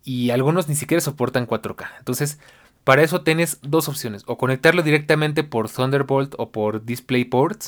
[0.06, 1.86] y algunos ni siquiera soportan 4K.
[2.00, 2.40] Entonces,
[2.86, 7.62] para eso tienes dos opciones, o conectarlo directamente por Thunderbolt o por DisplayPort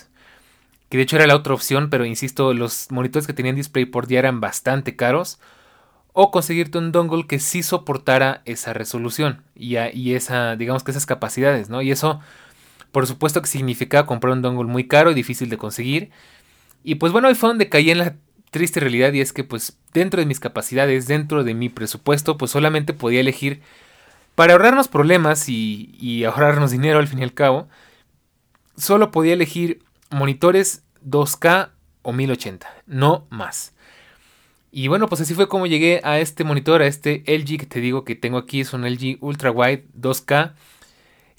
[0.90, 4.20] que de hecho era la otra opción, pero insisto, los monitores que tenían DisplayPort ya
[4.20, 5.40] eran bastante caros.
[6.14, 11.06] o conseguirte un dongle que sí soportara esa resolución y, y esa, digamos que esas
[11.06, 11.82] capacidades, ¿no?
[11.82, 12.20] Y eso,
[12.92, 16.12] por supuesto que significaba comprar un dongle muy caro y difícil de conseguir.
[16.84, 18.16] Y pues bueno, ahí fue donde caí en la
[18.52, 22.52] triste realidad y es que pues dentro de mis capacidades, dentro de mi presupuesto, pues
[22.52, 23.62] solamente podía elegir
[24.36, 27.68] para ahorrarnos problemas y, y ahorrarnos dinero al fin y al cabo,
[28.78, 33.74] solo podía elegir monitores 2K o 1080, no más.
[34.72, 37.80] Y bueno, pues así fue como llegué a este monitor, a este LG que te
[37.80, 40.54] digo que tengo aquí, es un LG Ultra Wide 2K.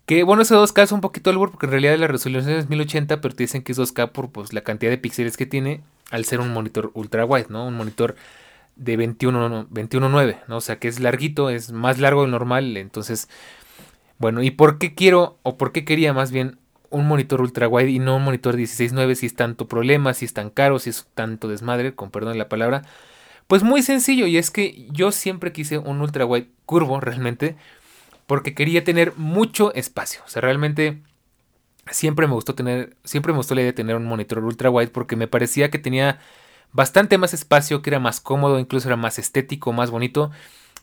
[0.06, 3.20] Que bueno, ese 2K es un poquito albur porque en realidad la resolución es 1080,
[3.20, 6.24] pero te dicen que es 2K por pues, la cantidad de píxeles que tiene al
[6.24, 7.66] ser un monitor ultra wide, ¿no?
[7.66, 8.16] Un monitor
[8.74, 10.56] de 21.9, 21, ¿no?
[10.56, 13.28] O sea que es larguito, es más largo del normal, entonces...
[14.18, 16.58] Bueno, ¿y por qué quiero, o por qué quería más bien
[16.90, 20.34] un monitor ultra wide y no un monitor 16.9 si es tanto problema, si es
[20.34, 22.82] tan caro, si es tanto desmadre, con perdón la palabra?
[23.46, 27.56] Pues muy sencillo, y es que yo siempre quise un ultra wide curvo realmente,
[28.26, 30.22] porque quería tener mucho espacio.
[30.26, 31.02] O sea, realmente
[31.90, 34.90] siempre me gustó tener, siempre me gustó la idea de tener un monitor ultra wide
[34.90, 36.20] porque me parecía que tenía
[36.72, 40.30] bastante más espacio, que era más cómodo, incluso era más estético, más bonito.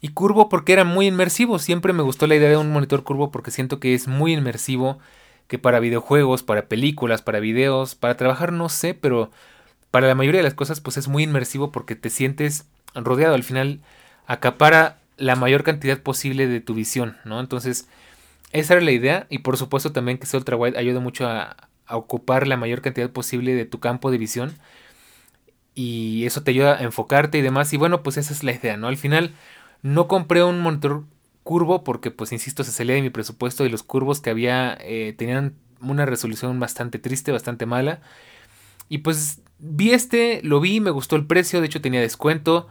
[0.02, 1.60] Y curvo porque era muy inmersivo.
[1.60, 5.00] Siempre me gustó la idea de un monitor curvo porque siento que es muy inmersivo.
[5.48, 9.32] Que para videojuegos, para películas, para videos, para trabajar no sé, pero
[9.92, 13.36] para la mayoría de las cosas pues es muy inmersivo porque te sientes rodeado.
[13.36, 13.80] Al final
[14.26, 17.40] acapara la mayor cantidad posible de tu visión, ¿no?
[17.40, 17.88] Entonces
[18.52, 21.56] esa era la idea y por supuesto también que ese ultra wide ayuda mucho a,
[21.90, 24.54] ocupar la mayor cantidad posible de tu campo de visión
[25.74, 28.76] y eso te ayuda a enfocarte y demás y bueno pues esa es la idea,
[28.76, 28.90] ¿no?
[28.90, 29.34] Al final
[29.84, 31.06] no compré un monitor
[31.48, 35.16] curvo porque pues insisto se salía de mi presupuesto y los curvos que había eh,
[35.18, 38.02] tenían una resolución bastante triste, bastante mala
[38.90, 42.68] y pues vi este, lo vi, me gustó el precio, de hecho tenía descuento.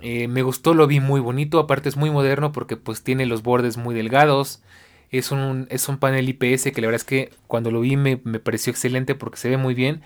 [0.00, 3.42] Eh, me gustó, lo vi muy bonito, aparte es muy moderno porque pues tiene los
[3.42, 4.62] bordes muy delgados.
[5.10, 8.20] Es un, es un panel IPS que la verdad es que cuando lo vi me,
[8.24, 10.02] me, pareció excelente porque se ve muy bien.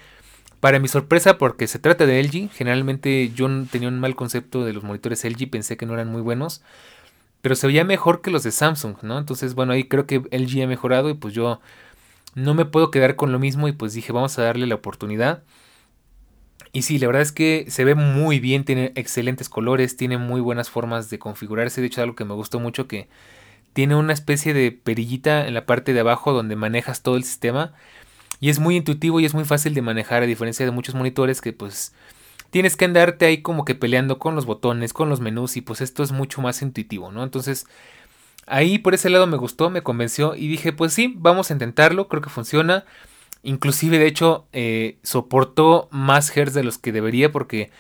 [0.61, 4.73] Para mi sorpresa, porque se trata de LG, generalmente yo tenía un mal concepto de
[4.73, 6.63] los monitores LG, pensé que no eran muy buenos,
[7.43, 9.19] pero se veía mejor que los de Samsung, ¿no?
[9.19, 11.61] Entonces, bueno, ahí creo que LG ha mejorado y pues yo
[12.35, 15.43] no me puedo quedar con lo mismo y pues dije, vamos a darle la oportunidad.
[16.73, 20.41] Y sí, la verdad es que se ve muy bien, tiene excelentes colores, tiene muy
[20.41, 21.81] buenas formas de configurarse.
[21.83, 23.09] De hecho, algo que me gustó mucho que
[23.75, 27.75] tiene una especie de perillita en la parte de abajo donde manejas todo el sistema.
[28.41, 31.41] Y es muy intuitivo y es muy fácil de manejar a diferencia de muchos monitores
[31.41, 31.93] que pues
[32.53, 35.81] tienes que andarte ahí como que peleando con los botones, con los menús y pues
[35.81, 37.25] esto es mucho más intuitivo, ¿no?
[37.25, 37.67] Entonces
[38.47, 42.09] ahí por ese lado me gustó, me convenció y dije pues sí, vamos a intentarlo,
[42.09, 42.85] creo que funciona.
[43.43, 47.71] Inclusive, de hecho, eh, soportó más Hz de los que debería porque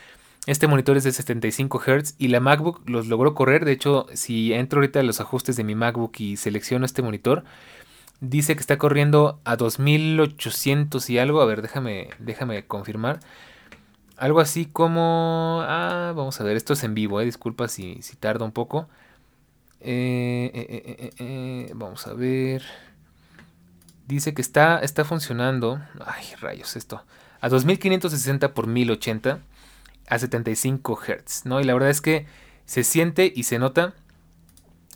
[0.47, 3.65] este monitor es de 75 Hz y la MacBook los logró correr.
[3.67, 7.45] De hecho, si entro ahorita a los ajustes de mi MacBook y selecciono este monitor,
[8.21, 11.43] dice que está corriendo a 2800 y algo.
[11.43, 13.21] A ver, déjame, déjame confirmar.
[14.17, 15.61] Algo así como...
[15.65, 18.89] Ah, vamos a ver, esto es en vivo, eh, disculpa si, si tarda un poco.
[19.81, 22.63] Eh, eh, eh, vamos a ver
[24.07, 25.81] dice que está, está funcionando.
[26.05, 27.05] Ay, rayos, esto.
[27.41, 29.41] A 2560 por 1080
[30.09, 31.61] a 75 Hz, ¿no?
[31.61, 32.27] Y la verdad es que
[32.65, 33.95] se siente y se nota.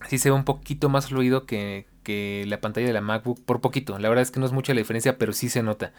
[0.08, 3.42] Sí se ve un poquito más fluido que, que la pantalla de la MacBook.
[3.44, 3.98] Por poquito.
[3.98, 5.92] La verdad es que no es mucha la diferencia, pero sí se nota.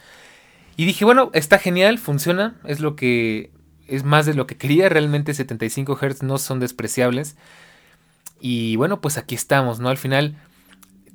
[0.78, 2.54] Y dije, bueno, está genial, funciona.
[2.64, 3.50] Es lo que.
[3.86, 4.88] Es más de lo que quería.
[4.88, 7.36] Realmente 75 Hz no son despreciables.
[8.40, 9.90] Y bueno, pues aquí estamos, ¿no?
[9.90, 10.36] Al final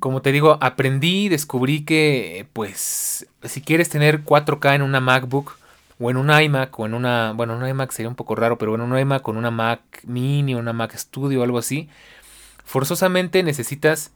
[0.04, 5.56] como te digo, aprendí, descubrí que, pues, si quieres tener 4K en una MacBook
[5.98, 8.74] o en un iMac o en una, bueno, un iMac sería un poco raro, pero
[8.74, 11.88] en un iMac con una Mac Mini o una Mac Studio o algo así,
[12.66, 14.12] forzosamente necesitas,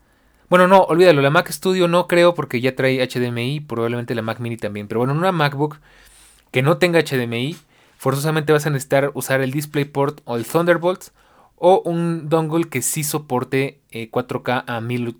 [0.49, 4.39] bueno, no, olvídalo, la Mac Studio no creo porque ya trae HDMI, probablemente la Mac
[4.39, 5.77] Mini también, pero bueno, en una MacBook
[6.51, 7.55] que no tenga HDMI,
[7.97, 11.09] forzosamente vas a necesitar usar el DisplayPort o el Thunderbolt
[11.59, 14.63] o un dongle que sí soporte 4K,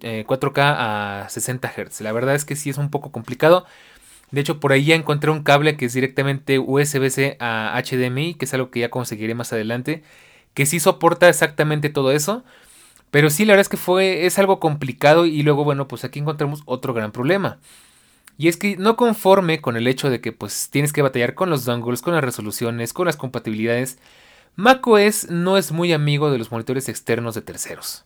[0.02, 2.02] eh, a 4K eh, a 60 Hz.
[2.02, 3.66] La verdad es que sí es un poco complicado.
[4.32, 8.46] De hecho, por ahí ya encontré un cable que es directamente USB-C a HDMI, que
[8.46, 10.04] es algo que ya conseguiré más adelante,
[10.54, 12.44] que sí soporta exactamente todo eso.
[13.12, 16.20] Pero sí, la verdad es que fue, es algo complicado y luego, bueno, pues aquí
[16.20, 17.60] encontramos otro gran problema.
[18.38, 21.50] Y es que no conforme con el hecho de que pues tienes que batallar con
[21.50, 24.00] los dongles, con las resoluciones, con las compatibilidades,
[24.56, 28.06] macOS no es muy amigo de los monitores externos de terceros.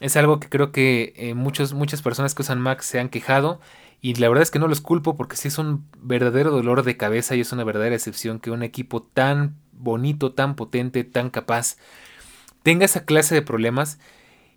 [0.00, 3.60] Es algo que creo que eh, muchas personas que usan Mac se han quejado
[4.00, 6.96] y la verdad es que no los culpo porque sí es un verdadero dolor de
[6.96, 11.76] cabeza y es una verdadera excepción que un equipo tan bonito, tan potente, tan capaz
[12.62, 13.98] tenga esa clase de problemas.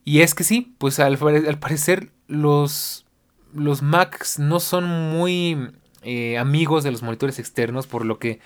[0.06, 1.18] Y es que sí, pues al,
[1.60, 3.06] parecer los,
[3.54, 8.40] los Macs no son muy eh, amigos de los monitores externos, por lo que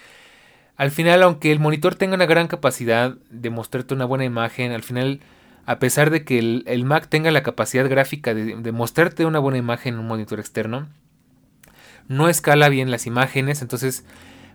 [0.78, 4.84] al final, aunque el monitor tenga una gran capacidad de mostrarte una buena imagen, al
[4.84, 5.22] final,
[5.66, 9.96] a pesar de que el, Mac tenga la capacidad gráfica de, mostrarte una buena imagen
[9.96, 10.88] en un monitor externo,
[12.08, 14.06] no escala bien las imágenes, entonces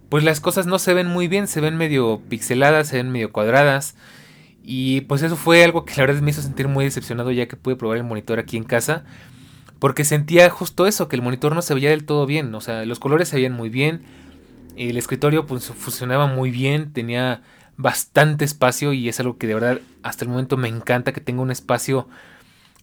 [0.09, 3.33] pues las cosas no se ven muy bien, se ven medio pixeladas, se ven medio
[3.33, 3.97] cuadradas.
[4.63, 7.57] Y pues eso fue algo que la verdad me hizo sentir muy decepcionado ya que
[7.57, 9.05] pude probar el monitor aquí en casa.
[9.79, 12.55] Porque sentía justo eso, que el monitor no se veía del todo bien.
[12.55, 14.03] O sea, los colores se veían muy bien
[14.77, 17.43] el escritorio pues, funcionaba muy bien, tenía
[17.77, 21.43] bastante espacio y es algo que de verdad hasta el momento me encanta que tenga
[21.43, 22.09] un espacio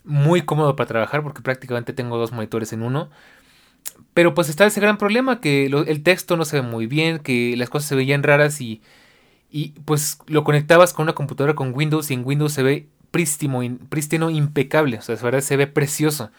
[0.04, 3.10] muy cómodo para trabajar porque prácticamente tengo dos monitores en uno.
[4.14, 7.56] Pero pues está ese gran problema que el texto no se ve muy bien, que
[7.58, 8.82] las cosas se veían raras y,
[9.50, 14.30] y pues lo conectabas con una computadora con Windows y en Windows se ve prístino
[14.30, 16.32] impecable, o sea, de verdad se ve precioso.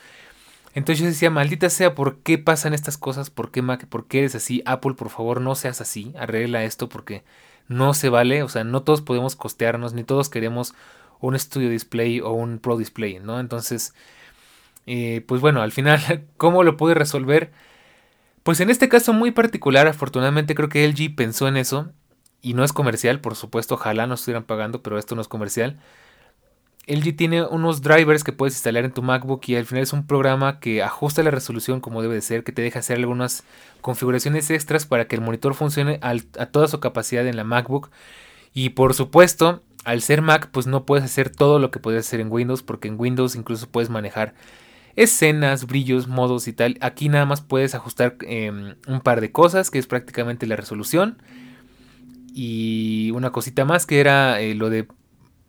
[0.74, 3.30] Entonces yo decía, maldita sea, ¿por qué pasan estas cosas?
[3.30, 3.62] ¿Por qué?
[3.62, 4.62] ¿Por qué eres así?
[4.66, 6.12] Apple, por favor, no seas así.
[6.16, 7.24] Arregla esto porque
[7.66, 8.42] no se vale.
[8.44, 10.74] O sea, no todos podemos costearnos, ni todos queremos
[11.20, 13.40] un Studio Display o un Pro Display, ¿no?
[13.40, 13.94] Entonces,
[14.86, 16.00] eh, pues bueno, al final,
[16.36, 17.52] ¿cómo lo pude resolver?
[18.44, 21.92] Pues en este caso muy particular, afortunadamente creo que LG pensó en eso.
[22.42, 25.78] Y no es comercial, por supuesto, ojalá nos estuvieran pagando, pero esto no es comercial.
[26.86, 30.06] LG tiene unos drivers que puedes instalar en tu MacBook y al final es un
[30.06, 33.44] programa que ajusta la resolución como debe de ser, que te deja hacer algunas
[33.80, 37.90] configuraciones extras para que el monitor funcione a toda su capacidad en la MacBook.
[38.52, 42.20] Y por supuesto, al ser Mac, pues no puedes hacer todo lo que puedes hacer
[42.20, 44.34] en Windows, porque en Windows incluso puedes manejar
[44.96, 46.76] escenas, brillos, modos y tal.
[46.80, 51.22] Aquí nada más puedes ajustar em, un par de cosas, que es prácticamente la resolución.
[52.32, 54.86] Y una cosita más que era eh, lo de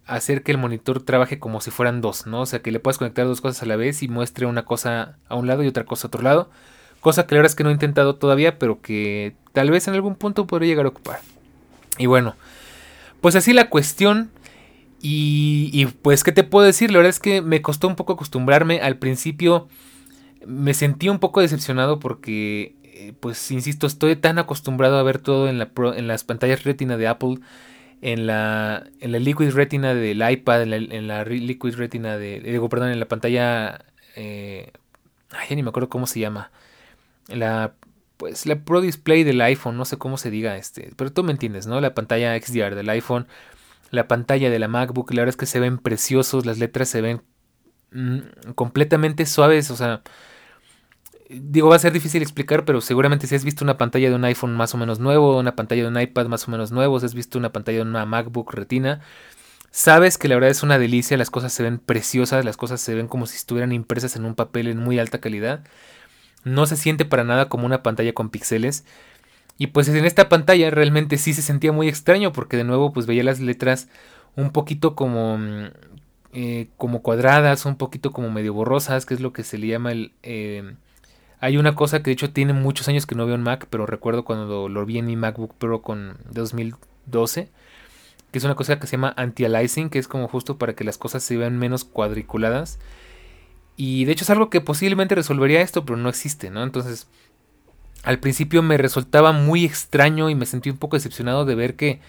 [0.05, 2.41] hacer que el monitor trabaje como si fueran dos, ¿no?
[2.41, 5.17] O sea, que le puedas conectar dos cosas a la vez y muestre una cosa
[5.29, 6.49] a un lado y otra cosa a otro lado.
[6.99, 9.93] Cosa que la verdad es que no he intentado todavía, pero que tal vez en
[9.95, 11.19] algún punto podría llegar a ocupar.
[11.97, 12.35] Y bueno,
[13.21, 14.31] pues así la cuestión.
[15.03, 16.91] Y, pues, ¿qué te puedo decir?
[16.91, 18.81] La verdad es que me costó un poco acostumbrarme.
[18.81, 19.67] Al principio
[20.45, 25.49] me sentí un poco decepcionado porque, eh, pues, insisto, estoy tan acostumbrado a ver todo
[25.49, 27.39] en, la en las pantallas retina de Apple
[28.01, 32.89] en la, en la Liquid Retina del iPad, en la, Liquid Retina de, digo, perdón,
[32.89, 34.71] en la pantalla, eh,
[35.29, 36.51] ay, ya ni me acuerdo cómo se llama,
[37.27, 37.75] la,
[38.17, 41.31] pues la Pro Display del iPhone, no sé cómo se diga este, pero tú me
[41.31, 41.79] entiendes, ¿no?
[41.79, 43.27] La pantalla XDR del iPhone,
[43.91, 47.01] la pantalla de la MacBook, la verdad es que se ven preciosos, las letras se
[47.01, 47.21] ven
[47.91, 50.01] mm, completamente suaves, o sea,
[51.31, 54.25] digo, va a ser difícil explicar, pero seguramente si has visto una pantalla de un
[54.25, 57.05] iPhone más o menos nuevo, una pantalla de un iPad más o menos nuevo, si
[57.05, 59.01] has visto una pantalla de una MacBook Retina,
[59.71, 62.93] sabes que la verdad es una delicia, las cosas se ven preciosas, las cosas se
[62.95, 65.63] ven como si estuvieran impresas en un papel en muy alta calidad.
[66.43, 68.83] No se siente para nada como una pantalla con píxeles.
[69.57, 73.05] Y pues en esta pantalla realmente sí se sentía muy extraño porque de nuevo pues
[73.05, 73.89] veía las letras
[74.35, 75.37] un poquito como,
[76.33, 79.91] eh, como cuadradas, un poquito como medio borrosas, que es lo que se le llama
[79.91, 80.13] el...
[80.23, 80.75] Eh,
[81.41, 83.87] hay una cosa que de hecho tiene muchos años que no veo en Mac, pero
[83.87, 87.49] recuerdo cuando lo vi en mi MacBook Pro con 2012,
[88.31, 90.99] que es una cosa que se llama anti-aliasing, que es como justo para que las
[90.99, 92.77] cosas se vean menos cuadriculadas.
[93.75, 96.61] Y de hecho es algo que posiblemente resolvería esto, pero no existe, ¿no?
[96.61, 97.07] Entonces,
[98.03, 102.01] al principio me resultaba muy extraño y me sentí un poco decepcionado de ver que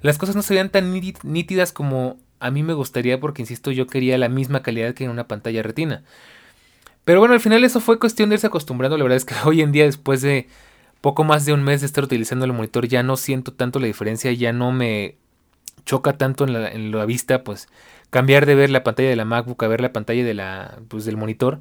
[0.00, 3.86] las cosas no se veían tan nítidas como a mí me gustaría, porque insisto, yo
[3.86, 6.02] quería la misma calidad que en una pantalla retina.
[7.10, 8.96] Pero bueno, al final eso fue cuestión de irse acostumbrando.
[8.96, 10.46] La verdad es que hoy en día, después de
[11.00, 13.88] poco más de un mes de estar utilizando el monitor, ya no siento tanto la
[13.88, 15.16] diferencia, ya no me
[15.84, 17.68] choca tanto en la, vista, pues
[18.10, 21.04] cambiar de ver la pantalla de la MacBook a ver la pantalla de la, pues,
[21.04, 21.58] del monitor.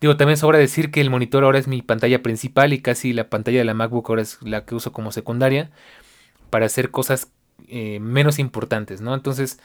[0.00, 3.28] Digo, también sobra decir que el monitor ahora es mi pantalla principal y casi la
[3.28, 5.72] pantalla de la MacBook ahora es la que uso como secundaria
[6.50, 7.32] para hacer cosas
[7.66, 9.14] eh, menos importantes, ¿no?
[9.14, 9.58] Entonces,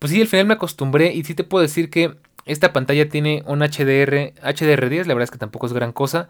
[0.00, 3.42] pues sí, al final me acostumbré y sí te puedo decir que esta pantalla tiene
[3.46, 6.28] un HDR, HDR10, la verdad es que tampoco es gran cosa.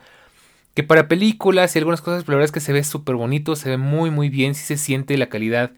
[0.75, 3.71] Que para películas y algunas cosas, la verdad es que se ve súper bonito, se
[3.71, 5.73] ve muy muy bien, sí se siente la calidad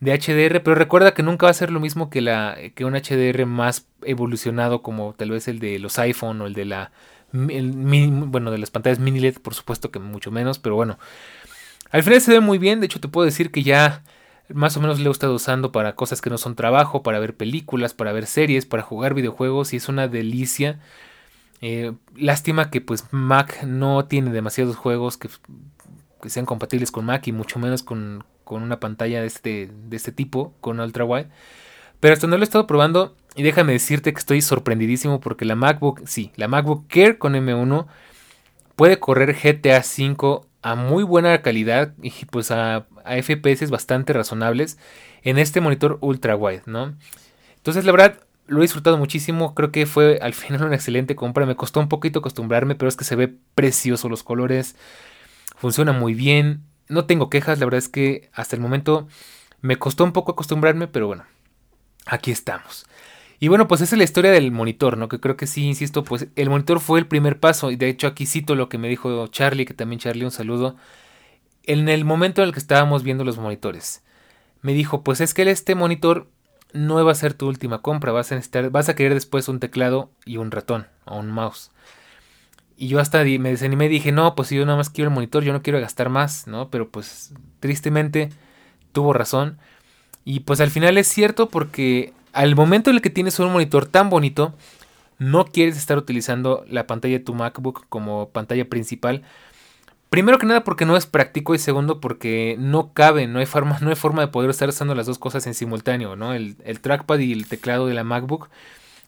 [0.00, 2.94] de HDR, pero recuerda que nunca va a ser lo mismo que, la, que un
[2.94, 6.92] HDR más evolucionado como tal vez el de los iPhone o el de la
[7.32, 10.98] bueno, de las pantallas mini LED, por supuesto que mucho menos, pero bueno.
[11.90, 14.02] Al final se ve muy bien, de hecho te puedo decir que ya
[14.54, 17.36] más o menos lo he estado usando para cosas que no son trabajo, para ver
[17.36, 20.80] películas, para ver series, para jugar videojuegos y es una delicia.
[21.60, 25.28] Eh, lástima que pues Mac no tiene demasiados juegos que,
[26.26, 30.54] sean compatibles con Mac y mucho menos con, una pantalla de este, de este tipo,
[30.60, 31.28] con ultra wide.
[32.00, 35.56] Pero hasta no lo he estado probando y déjame decirte que estoy sorprendidísimo porque la
[35.56, 37.86] MacBook, sí, la MacBook Air con M1
[38.76, 44.78] puede correr GTA V a muy buena calidad y pues a, FPS bastante razonables
[45.22, 46.94] en este monitor ultra wide, ¿no?
[47.56, 51.46] Entonces la verdad lo he disfrutado muchísimo, creo que fue al final una excelente compra,
[51.46, 54.76] me costó un poquito acostumbrarme, pero es que se ve precioso los colores,
[55.56, 59.08] funciona muy bien, no tengo quejas, la verdad es que hasta el momento
[59.60, 61.24] me costó un poco acostumbrarme, pero bueno,
[62.06, 62.86] aquí estamos.
[63.40, 65.08] Y bueno, pues esa es la historia del monitor, ¿no?
[65.08, 67.70] Que creo que sí, insisto, pues el monitor fue el primer paso.
[67.70, 70.76] Y de hecho aquí cito lo que me dijo Charlie, que también Charlie, un saludo.
[71.68, 74.02] En el momento en el que estábamos viendo los monitores.
[74.62, 76.26] Me dijo, pues es que este monitor
[76.72, 78.10] no va a ser tu última compra.
[78.10, 81.70] Vas a, necesitar, vas a querer después un teclado y un ratón o un mouse.
[82.76, 85.44] Y yo hasta me desanimé y dije, no, pues yo nada más quiero el monitor,
[85.44, 86.70] yo no quiero gastar más, ¿no?
[86.70, 88.30] Pero pues tristemente
[88.92, 89.58] tuvo razón.
[90.24, 93.84] Y pues al final es cierto porque al momento en el que tienes un monitor
[93.84, 94.54] tan bonito,
[95.18, 99.22] no quieres estar utilizando la pantalla de tu MacBook como pantalla principal.
[100.10, 103.78] Primero que nada porque no es práctico y segundo porque no cabe, no hay forma,
[103.82, 106.32] no hay forma de poder estar usando las dos cosas en simultáneo, ¿no?
[106.32, 108.48] El, trackpad y el teclado de la MacBook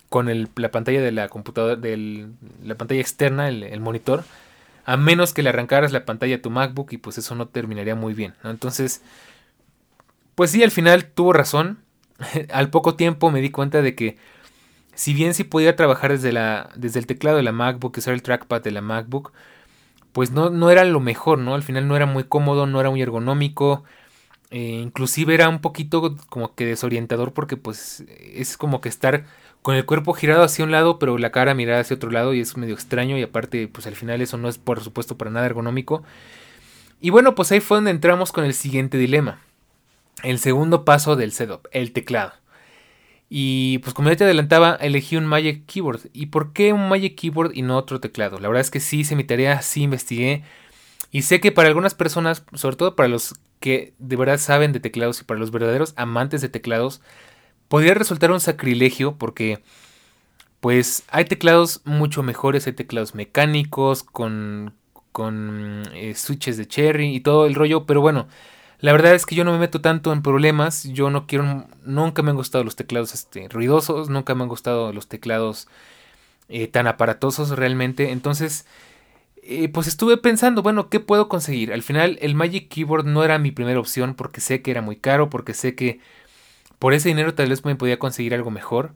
[0.09, 2.29] con la pantalla de la computadora, de
[2.65, 4.25] la pantalla externa, el, monitor,
[4.85, 7.95] a menos que le arrancaras la pantalla a tu MacBook y pues eso no terminaría
[7.95, 9.03] muy bien, Entonces,
[10.35, 11.79] pues sí, al final tuvo razón,
[12.53, 14.19] al poco tiempo me di cuenta de que
[14.95, 18.23] si bien sí podía trabajar desde, la, desde el teclado de la MacBook, era el
[18.23, 19.33] trackpad de la MacBook,
[20.12, 21.55] pues no, no era lo mejor, ¿no?
[21.55, 23.85] Al final no era muy cómodo, no era muy ergonómico,
[24.51, 29.25] eh, inclusive era un poquito como que desorientador porque pues es como que estar
[29.62, 32.40] con el cuerpo girado hacia un lado pero la cara mirada hacia otro lado y
[32.40, 35.46] es medio extraño y aparte pues al final eso no es por supuesto para nada
[35.46, 36.03] ergonómico.
[37.01, 39.40] Y bueno pues ahí fue donde entramos con el siguiente dilema
[40.23, 42.33] el segundo paso del setup, el teclado.
[43.33, 46.11] Y pues como ya te adelantaba, elegí un Magic Keyboard.
[46.12, 48.40] ¿Y por qué un Magic Keyboard y no otro teclado?
[48.40, 50.43] La verdad es que sí hice mi tarea, sí investigué.
[51.12, 54.81] Y sé que para algunas personas, sobre todo para los que de verdad saben de
[54.81, 57.03] teclados y para los verdaderos amantes de teclados,
[57.69, 59.62] podría resultar un sacrilegio porque
[60.61, 64.75] pues hay teclados mucho mejores, hay teclados mecánicos con,
[65.12, 68.29] con eh, switches de cherry y todo el rollo, pero bueno,
[68.81, 70.85] la verdad es que yo no me meto tanto en problemas.
[70.85, 71.66] Yo no quiero.
[71.85, 74.09] Nunca me han gustado los teclados este, ruidosos.
[74.09, 75.69] Nunca me han gustado los teclados
[76.49, 78.11] eh, tan aparatosos realmente.
[78.11, 78.66] Entonces.
[79.43, 81.73] Eh, pues estuve pensando, bueno, ¿qué puedo conseguir?
[81.73, 84.97] Al final el Magic Keyboard no era mi primera opción porque sé que era muy
[84.97, 85.99] caro, porque sé que
[86.79, 88.95] por ese dinero tal vez me podía conseguir algo mejor.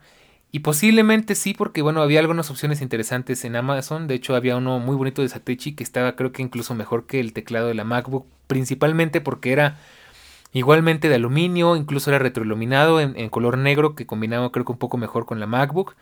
[0.55, 4.07] Y posiblemente sí, porque bueno, había algunas opciones interesantes en Amazon.
[4.07, 7.19] De hecho, había uno muy bonito de Satechi que estaba creo que incluso mejor que
[7.19, 8.25] el teclado de la MacBook.
[8.47, 9.81] Principalmente porque era
[10.53, 14.97] igualmente de aluminio, incluso era retroiluminado en, color negro que combinaba creo que un poco
[14.97, 15.97] mejor con la MacBook.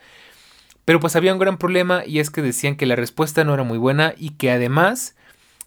[0.85, 3.63] Pero pues había un gran problema y es que decían que la respuesta no era
[3.63, 5.17] muy buena y que además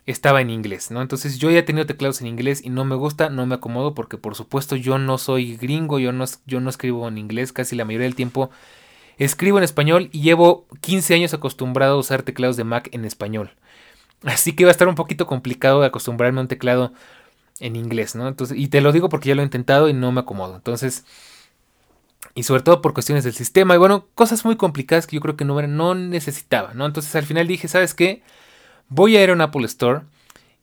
[0.06, 1.02] estaba en inglés, ¿no?
[1.02, 3.96] Entonces yo ya he tenido teclados en inglés y no me gusta, no me acomodo
[3.96, 7.76] porque por supuesto yo no soy gringo, yo no, yo no escribo en inglés casi
[7.76, 8.52] la mayoría del tiempo.
[9.18, 13.52] Escribo en español y llevo 15 años acostumbrado a usar teclados de Mac en español.
[14.24, 16.94] Así que va a estar un poquito complicado de acostumbrarme a un teclado
[17.60, 18.28] en inglés, ¿no?
[18.28, 20.56] Entonces, y te lo digo porque ya lo he intentado y no me acomodo.
[20.56, 21.06] Entonces,
[22.36, 25.38] y sobre todo por cuestiones del sistema y bueno, cosas muy complicadas que yo creo
[25.38, 26.86] que no, no necesitaba, ¿no?
[26.86, 28.24] Entonces al final dije, ¿sabes qué?
[28.90, 30.02] Voy a ir a un Apple Store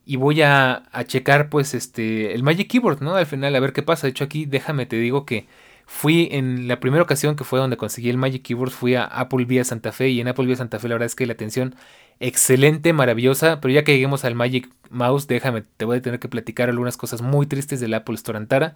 [0.05, 3.15] y voy a, checar pues este el Magic Keyboard, ¿no?
[3.15, 4.07] Al final a ver qué pasa.
[4.07, 5.47] De hecho aquí déjame te digo que
[5.85, 9.45] fui en la primera ocasión que fue donde conseguí el Magic Keyboard fui a Apple
[9.45, 11.75] Vía Santa Fe y en Apple Vía Santa Fe la verdad es que la atención
[12.19, 16.29] excelente, maravillosa, pero ya que lleguemos al Magic Mouse, déjame, te voy a tener que
[16.29, 18.75] platicar algunas cosas muy tristes del Apple Store Antara.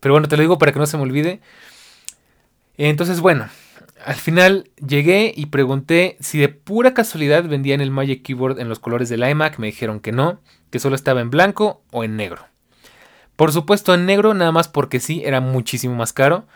[0.00, 1.40] Pero bueno, te lo digo para que no se me olvide.
[2.76, 3.48] Entonces, bueno,
[4.04, 8.78] al final llegué y pregunté si de pura casualidad vendían el Magic Keyboard en los
[8.78, 9.58] colores del iMac.
[9.58, 12.46] Me dijeron que no, que solo estaba en blanco o en negro.
[13.36, 16.46] Por supuesto en negro, nada más porque sí, era muchísimo más caro.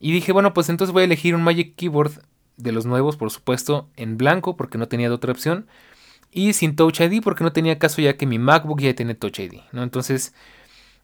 [0.00, 2.22] Y dije, bueno, pues entonces voy a elegir un Magic Keyboard
[2.56, 5.66] de los nuevos, por supuesto, en blanco porque no tenía de otra opción.
[6.30, 9.38] Y sin Touch ID porque no tenía caso ya que mi MacBook ya tiene Touch
[9.38, 9.60] ID.
[9.72, 9.82] ¿no?
[9.82, 10.34] Entonces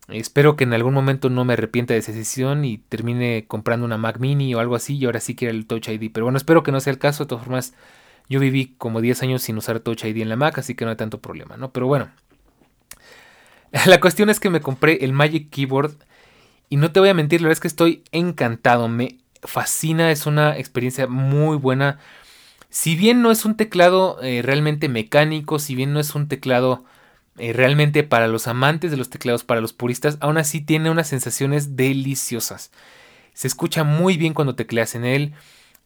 [0.09, 3.99] Espero que en algún momento no me arrepienta de esa decisión y termine comprando una
[3.99, 6.11] Mac Mini o algo así y ahora sí quiera el Touch ID.
[6.13, 7.25] Pero bueno, espero que no sea el caso.
[7.25, 7.75] De todas formas,
[8.29, 10.91] yo viví como 10 años sin usar Touch ID en la Mac, así que no
[10.91, 11.71] hay tanto problema, ¿no?
[11.73, 12.11] Pero bueno.
[13.87, 15.95] La cuestión es que me compré el Magic Keyboard
[16.69, 18.89] y no te voy a mentir, la verdad es que estoy encantado.
[18.89, 21.99] Me fascina, es una experiencia muy buena.
[22.71, 26.85] Si bien no es un teclado eh, realmente mecánico, si bien no es un teclado
[27.39, 31.09] eh, realmente para los amantes de los teclados, para los puristas, aún así tiene unas
[31.09, 32.71] sensaciones deliciosas.
[33.33, 35.35] Se escucha muy bien cuando tecleas en él.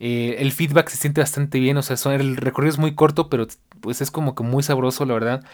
[0.00, 3.46] Eh, el feedback se siente bastante bien, o sea, el recorrido es muy corto, pero
[3.80, 5.44] pues es como que muy sabroso, la verdad.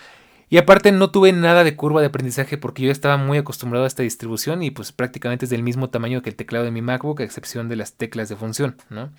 [0.52, 3.88] Y aparte no tuve nada de curva de aprendizaje porque yo estaba muy acostumbrado a
[3.88, 7.20] esta distribución y pues prácticamente es del mismo tamaño que el teclado de mi MacBook,
[7.20, 9.10] a excepción de las teclas de función, ¿no?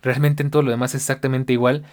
[0.00, 1.84] Realmente en todo lo demás es exactamente igual.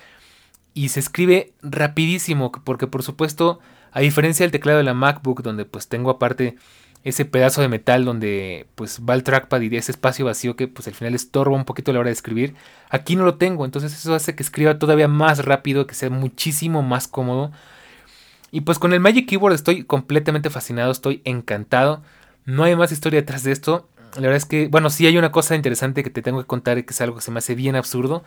[0.76, 3.60] Y se escribe rapidísimo, porque por supuesto,
[3.92, 6.56] a diferencia del teclado de la MacBook, donde pues tengo aparte
[7.04, 10.88] ese pedazo de metal donde pues va el trackpad y ese espacio vacío que pues
[10.88, 12.56] al final estorba un poquito a la hora de escribir.
[12.90, 16.84] Aquí no lo tengo, entonces eso hace que escriba todavía más rápido, que sea muchísimo
[16.84, 17.52] más cómodo.
[18.52, 22.04] Y pues con el Magic Keyboard estoy completamente fascinado, estoy encantado.
[22.46, 23.88] No hay más historia detrás de esto.
[24.16, 26.84] La verdad es que, bueno, sí hay una cosa interesante que te tengo que contar
[26.84, 28.24] que es algo que se me hace bien absurdo.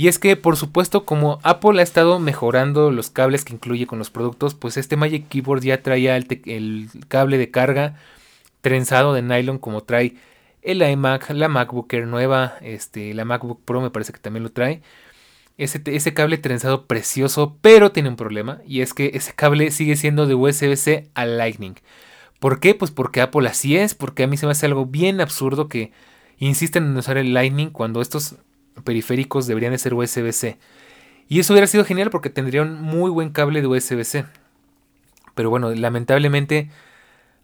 [0.00, 3.98] Y es que, por supuesto, como Apple ha estado mejorando los cables que incluye con
[3.98, 7.96] los productos, pues este Magic Keyboard ya traía el, cable de carga
[8.62, 10.14] trenzado de nylon como trae
[10.62, 14.52] el iMac, la MacBook Air nueva, este, la MacBook Pro me parece que también lo
[14.52, 14.80] trae.
[15.58, 19.96] Ese, ese, cable trenzado precioso, pero tiene un problema, y es que ese cable sigue
[19.96, 21.74] siendo de USB-C a Lightning.
[22.38, 22.74] ¿Por qué?
[22.74, 25.92] Pues porque Apple así es, porque a mí se me hace algo bien absurdo que
[26.38, 28.36] insisten en usar el Lightning cuando estos
[28.82, 30.58] periféricos deberían de ser USB-C.
[31.28, 34.26] Y eso hubiera sido genial porque tendría un muy buen cable de USB-C.
[35.34, 36.70] Pero bueno, lamentablemente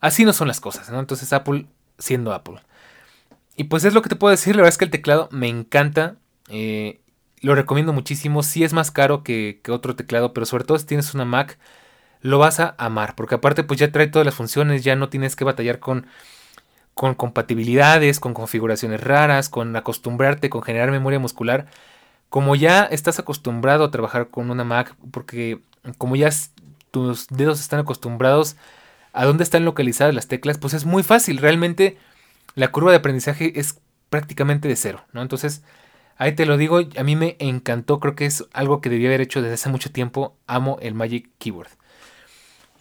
[0.00, 0.98] así no son las cosas, ¿no?
[0.98, 1.66] Entonces Apple
[1.98, 2.60] siendo Apple.
[3.56, 5.48] Y pues es lo que te puedo decir, la verdad es que el teclado me
[5.48, 6.16] encanta.
[6.48, 7.00] Eh,
[7.40, 8.42] lo recomiendo muchísimo.
[8.42, 11.58] Sí es más caro que, que, otro teclado, pero sobre todo si tienes una Mac,
[12.20, 13.14] lo vas a amar.
[13.14, 16.06] Porque aparte pues ya trae todas las funciones, ya no tienes que batallar con
[16.96, 21.66] con compatibilidades, con configuraciones raras, con acostumbrarte, con generar memoria muscular.
[22.30, 25.60] Como ya estás acostumbrado a trabajar con una Mac, porque
[25.98, 26.30] como ya
[26.90, 28.56] tus dedos están acostumbrados
[29.12, 31.36] a dónde están localizadas las teclas, pues es muy fácil.
[31.36, 31.98] Realmente
[32.54, 33.78] la curva de aprendizaje es
[34.08, 35.20] prácticamente de cero, ¿no?
[35.20, 35.62] Entonces,
[36.16, 39.20] ahí te lo digo, a mí me encantó, creo que es algo que debía haber
[39.20, 40.34] hecho desde hace mucho tiempo.
[40.46, 41.68] Amo el Magic Keyboard.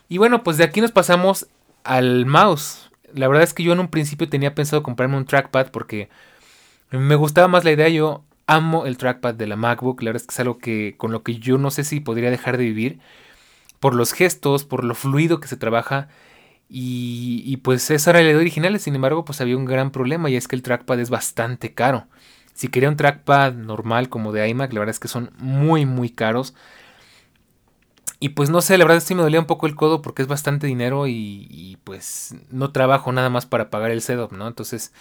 [0.08, 1.48] Y bueno, pues de aquí nos pasamos
[1.84, 2.85] al mouse
[3.16, 6.10] la verdad es que yo en un principio tenía pensado comprarme un trackpad porque
[6.92, 7.90] me gustaba más la idea.
[7.90, 10.02] Yo amo el trackpad de la MacBook.
[10.02, 12.30] La verdad es que es algo que con lo que yo no sé si podría
[12.32, 13.00] dejar de vivir.
[13.80, 16.10] Por los gestos, por lo fluido que se trabaja.
[16.70, 18.80] Y, pues esa era la idea original.
[18.80, 22.08] Sin embargo, pues había un gran problema y es que el trackpad es bastante caro.
[22.54, 26.10] Si quería un trackpad normal como de iMac, la verdad es que son muy muy
[26.10, 26.56] caros.
[28.20, 30.28] Y pues no sé, la verdad sí me dolía un poco el codo porque es
[30.28, 34.48] bastante dinero y, pues no trabajo nada más para pagar el setup, ¿no?
[34.48, 34.94] Entonces,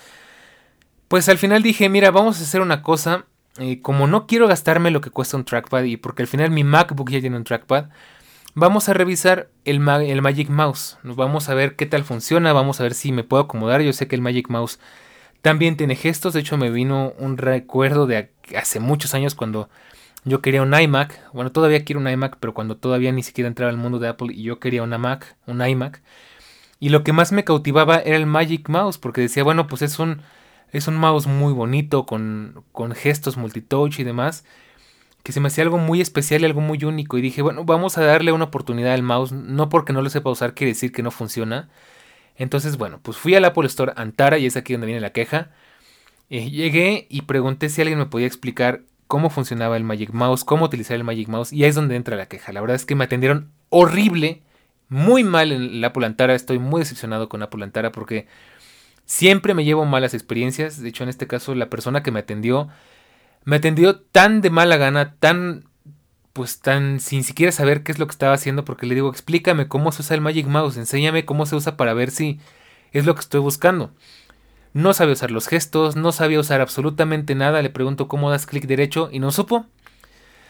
[1.09, 3.27] pues al final dije, mira, vamos a hacer una cosa.
[3.59, 6.65] Eh, como no quiero gastarme lo que cuesta un trackpad y porque al final mi
[6.65, 7.87] MacBook ya tiene un trackpad,
[8.55, 10.99] vamos a revisar el, el Magic Mouse.
[11.05, 13.81] Vamos a ver qué tal funciona, vamos a ver si me puedo acomodar.
[13.83, 14.81] Yo sé que el Magic Mouse
[15.41, 19.69] también tiene gestos, de hecho me vino un recuerdo de hace muchos años cuando
[20.25, 23.71] yo quería un iMac, bueno, todavía quiero un iMac, pero cuando todavía ni siquiera entraba
[23.71, 26.03] al mundo de Apple y yo quería una Mac, un iMac.
[26.81, 29.99] Y lo que más me cautivaba era el Magic Mouse, porque decía, bueno, pues es
[29.99, 30.23] un,
[30.73, 34.45] es un mouse muy bonito, con, con gestos multitouch y demás,
[35.23, 37.19] que se me hacía algo muy especial y algo muy único.
[37.19, 40.31] Y dije, bueno, vamos a darle una oportunidad al mouse, no porque no lo sepa
[40.31, 41.71] usar quiere decir que no funciona.
[42.37, 45.51] Entonces, bueno, pues fui al Apple Store Antara, y es aquí donde viene la queja.
[46.31, 50.65] Eh, llegué y pregunté si alguien me podía explicar cómo funcionaba el Magic Mouse, cómo
[50.65, 52.53] utilizar el Magic Mouse, y ahí es donde entra la queja.
[52.53, 54.43] La verdad es que me atendieron horrible,
[54.89, 58.27] muy mal en la Apple Estoy muy decepcionado con Apple Antara porque
[59.05, 60.81] siempre me llevo malas experiencias.
[60.81, 62.69] De hecho, en este caso, la persona que me atendió
[63.45, 65.65] me atendió tan de mala gana, tan
[66.33, 69.69] pues tan sin siquiera saber qué es lo que estaba haciendo porque le digo, explícame
[69.69, 72.41] cómo se usa el Magic Mouse, enséñame cómo se usa para ver si
[72.93, 73.93] es lo que estoy buscando.
[74.75, 77.63] No sabía usar los gestos, no sabía usar absolutamente nada.
[77.63, 79.67] Le pregunto cómo das clic derecho y no supo.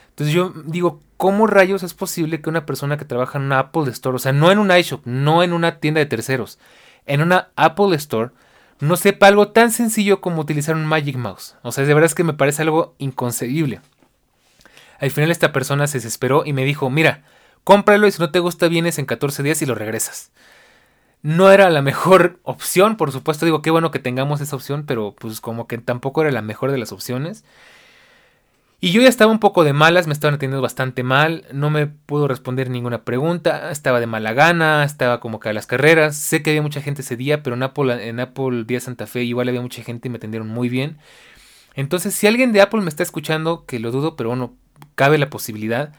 [0.09, 3.91] Entonces yo digo, ¿cómo rayos es posible que una persona que trabaja en una Apple
[3.91, 6.59] Store, o sea, no en un iShop, no en una tienda de terceros,
[7.05, 8.31] en una Apple Store,
[8.81, 11.57] no sepa algo tan sencillo como utilizar un Magic Mouse?
[11.62, 13.83] O sea, de verdad es que me parece algo inconcebible.
[15.01, 17.25] Al final esta persona se desesperó y me dijo, mira,
[17.62, 20.31] cómpralo y si no te gusta vienes en 14 días y lo regresas
[21.25, 25.16] no era la mejor opción, por supuesto digo qué bueno que tengamos esa opción, pero
[25.18, 27.45] pues como que tampoco era la mejor de las opciones.
[28.79, 31.87] Y yo ya estaba un poco de malas, me estaban atendiendo bastante mal, no me
[31.87, 36.43] pudo responder ninguna pregunta, estaba de mala gana, estaba como que a las carreras, sé
[36.43, 39.49] que había mucha gente ese día, pero en Apple, en Apple Día Santa Fe igual
[39.49, 40.99] había mucha gente y me atendieron muy bien.
[41.75, 44.53] Entonces, si alguien de Apple me está escuchando, que lo dudo, pero bueno,
[44.95, 45.95] cabe la posibilidad,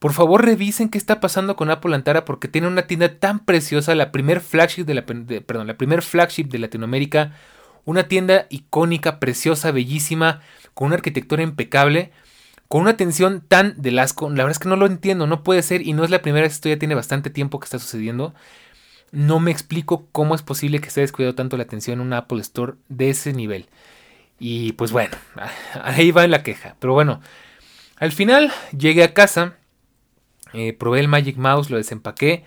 [0.00, 3.94] por favor revisen qué está pasando con Apple Antara porque tiene una tienda tan preciosa,
[3.94, 7.34] la primer flagship de la, perdón, la primer flagship de Latinoamérica,
[7.84, 10.40] Una tienda icónica, preciosa, bellísima,
[10.74, 12.12] con una arquitectura impecable,
[12.68, 14.28] con una atención tan del asco.
[14.30, 16.44] La verdad es que no lo entiendo, no puede ser y no es la primera
[16.44, 18.34] vez, esto ya tiene bastante tiempo que está sucediendo.
[19.12, 22.40] No me explico cómo es posible que esté descuidado tanto la atención en un Apple
[22.40, 23.68] Store de ese nivel.
[24.38, 25.16] Y pues bueno,
[25.82, 26.76] ahí va la queja.
[26.78, 27.20] Pero bueno,
[27.96, 29.56] al final llegué a casa,
[30.52, 32.44] eh, probé el Magic Mouse, lo desempaqué,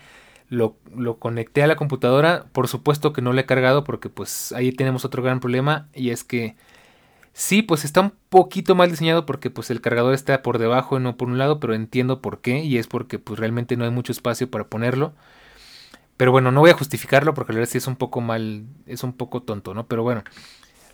[0.49, 0.77] lo,
[1.19, 2.45] conecté a la computadora.
[2.51, 6.09] Por supuesto que no lo he cargado porque pues ahí tenemos otro gran problema y
[6.11, 6.55] es que
[7.33, 11.01] sí, pues está un poquito mal diseñado porque pues el cargador está por debajo y
[11.01, 13.91] no por un lado, pero entiendo por qué y es porque pues realmente no hay
[13.91, 15.13] mucho espacio para ponerlo.
[16.17, 19.03] Pero bueno, no voy a justificarlo porque la verdad sí es un poco mal, es
[19.03, 19.87] un poco tonto, ¿no?
[19.87, 20.23] Pero bueno,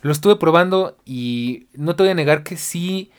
[0.02, 3.10] lo estuve probando y no te voy a negar que sí,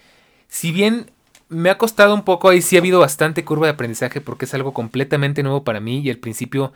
[0.48, 1.12] si bien
[1.52, 4.54] me ha costado un poco, ahí sí ha habido bastante curva de aprendizaje porque es
[4.54, 6.72] algo completamente nuevo para mí y al principio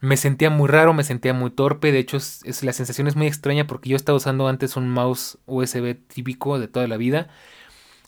[0.00, 3.26] me sentía muy raro, me sentía muy torpe, de hecho es, la sensación es muy
[3.26, 7.28] extraña porque yo estaba usando antes un mouse USB típico de toda la vida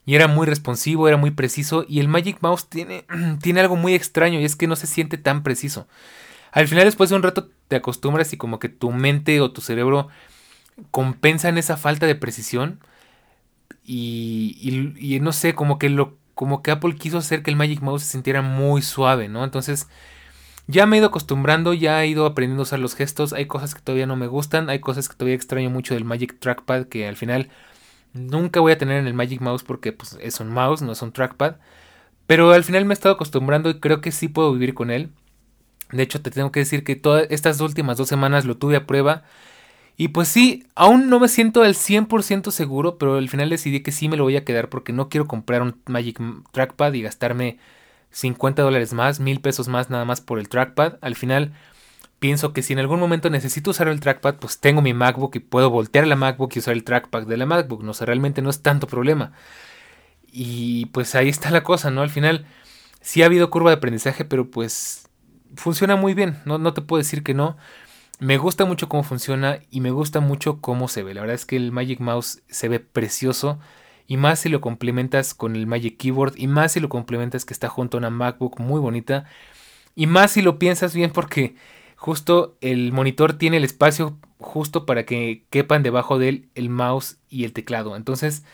[0.05, 3.07] y era muy responsivo, era muy preciso y el Magic Mouse tiene,
[3.41, 5.89] tiene algo muy extraño y es que no se siente tan preciso.
[6.53, 9.63] Al final después de un rato te acostumbras y como que tu mente o tu
[9.63, 10.09] cerebro
[10.91, 12.81] compensan esa falta de precisión
[13.85, 17.81] y, y, no sé, como que lo como que Apple quiso hacer que el Magic
[17.81, 19.45] Mouse se sintiera muy suave, ¿no?
[19.45, 19.89] Entonces
[20.67, 23.75] ya me he ido acostumbrando, ya he ido aprendiendo a usar los gestos, hay cosas
[23.75, 27.07] que todavía no me gustan, hay cosas que todavía extraño mucho del Magic Trackpad que
[27.07, 27.51] al final
[28.15, 31.03] nunca voy a tener en el Magic Mouse porque pues, es un mouse, no es
[31.03, 31.57] un trackpad,
[32.27, 35.11] pero al final me he estado acostumbrando y creo que sí puedo vivir con él.
[35.93, 38.87] De hecho, te tengo que decir que todas estas últimas dos semanas lo tuve a
[38.87, 39.25] prueba.
[39.97, 43.93] Y pues sí, aún no me siento al 100% seguro, pero al final decidí que
[43.93, 46.21] sí me lo voy a quedar porque no quiero comprar un Magic
[46.51, 47.59] Trackpad y gastarme
[48.11, 50.95] 50 dólares más, mil pesos más nada más por el trackpad.
[51.01, 51.53] Al final
[52.19, 55.41] pienso que si en algún momento necesito usar el trackpad, pues tengo mi MacBook y
[55.41, 57.83] puedo voltear la MacBook y usar el trackpad de la MacBook.
[57.85, 59.33] No sé, realmente no es tanto problema.
[60.33, 62.03] Y pues ahí está la cosa, ¿no?
[62.03, 62.47] Al final
[63.01, 65.09] sí ha habido curva de aprendizaje, pero pues
[65.57, 67.57] funciona muy bien, no, no te puedo decir que no.
[68.21, 71.15] Me gusta mucho cómo funciona y me gusta mucho cómo se ve.
[71.15, 73.59] La verdad es que el Magic Mouse se ve precioso.
[74.07, 76.35] Y más si lo complementas con el Magic Keyboard.
[76.37, 79.25] Y más si lo complementas que está junto a una MacBook muy bonita.
[79.95, 81.57] Y más si lo piensas bien porque
[81.97, 87.19] justo el monitor tiene el espacio justo para que quepan debajo de él el mouse
[87.29, 87.97] y el teclado.
[87.97, 88.45] Entonces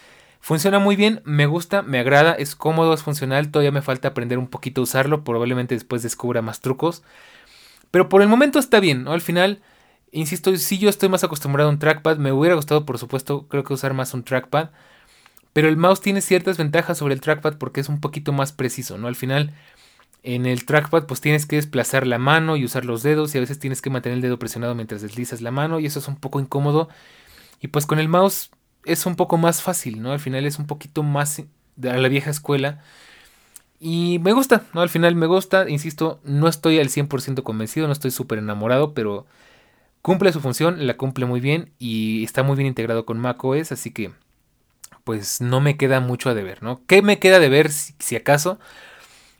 [0.43, 4.39] Funciona muy bien, me gusta, me agrada, es cómodo, es funcional, todavía me falta aprender
[4.39, 7.03] un poquito a usarlo, probablemente después descubra más trucos.
[7.91, 9.13] Pero por el momento está bien, ¿no?
[9.13, 9.63] Al final,
[10.13, 13.65] insisto, si yo estoy más acostumbrado a un trackpad, me hubiera gustado, por supuesto, creo
[13.65, 14.71] que usar más un trackpad.
[15.53, 18.99] Pero el mouse tiene ciertas ventajas sobre el trackpad porque es un poquito más preciso,
[18.99, 19.09] ¿no?
[19.09, 19.53] Al final,
[20.23, 23.41] en el trackpad, pues tienes que desplazar la mano y usar los dedos, y a
[23.41, 26.17] veces tienes que mantener el dedo presionado mientras deslizas la mano, y eso es un
[26.17, 26.89] poco incómodo.
[27.61, 28.51] Y pues con el mouse
[28.85, 30.13] es un poco más fácil, ¿no?
[30.13, 31.43] Al final es un poquito más
[31.77, 32.83] de la vieja escuela.
[33.81, 34.83] Y me gusta, ¿no?
[34.83, 39.27] Al final me gusta, insisto, no estoy al 100% convencido, no estoy súper enamorado, pero
[40.03, 43.91] cumple su función, la cumple muy bien y está muy bien integrado con macOS, así
[43.91, 44.13] que
[45.05, 46.83] pues no me queda mucho a deber, ¿no?
[46.87, 48.59] ¿Qué me queda de ver si, acaso?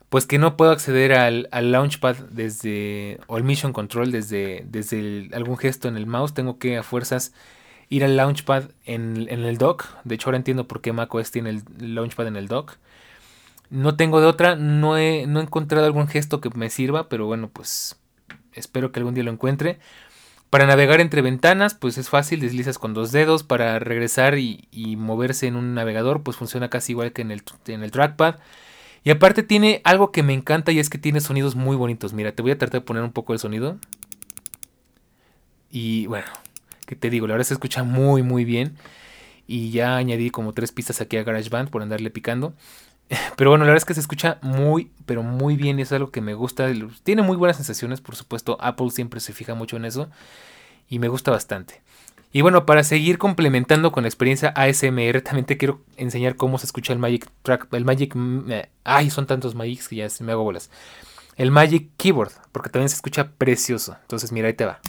[0.09, 5.59] Pues que no puedo acceder al, Launchpad desde, o al Mission Control desde, desde algún
[5.59, 7.33] gesto en el mouse, tengo que a fuerzas
[7.91, 9.85] ir al Launchpad en, el dock.
[10.05, 12.79] De hecho, ahora entiendo por qué macOS tiene el Launchpad en el dock.
[13.71, 17.49] No tengo de otra, no he, no encontrado algún gesto que me sirva, pero bueno,
[17.49, 17.97] pues
[18.53, 19.79] espero que algún día lo encuentre.
[20.51, 23.45] Para navegar entre ventanas, pues es fácil, deslizas con dos dedos.
[23.45, 24.67] Para regresar y,
[24.99, 28.37] moverse en un navegador, pues funciona casi igual que en el, en el trackpad.
[29.05, 32.13] Y aparte tiene algo que me encanta y es que tiene sonidos muy bonitos.
[32.13, 33.79] Mira, te voy a tratar de poner un poco el sonido.
[35.71, 36.27] Y bueno,
[36.85, 38.77] que te digo, la verdad se escucha muy muy bien.
[39.47, 42.55] Y ya añadí como tres pistas aquí a GarageBand por andarle picando.
[43.37, 45.81] Pero bueno, la verdad es que se escucha muy, pero muy bien.
[45.81, 46.69] Es algo que me gusta.
[47.03, 48.57] Tiene muy buenas sensaciones, por supuesto.
[48.61, 50.09] Apple siempre se fija mucho en eso.
[50.89, 51.83] Y me gusta bastante.
[52.33, 56.67] Y bueno, para seguir complementando con la experiencia ASMR, también te quiero enseñar cómo se
[56.67, 57.69] escucha el Magic Track.
[57.73, 58.15] El Magic.
[58.85, 60.71] Ay, son tantos Magics que ya me hago bolas.
[61.37, 63.97] El Magic Keyboard, porque también se escucha precioso.
[64.03, 64.81] Entonces, mira, ahí te va.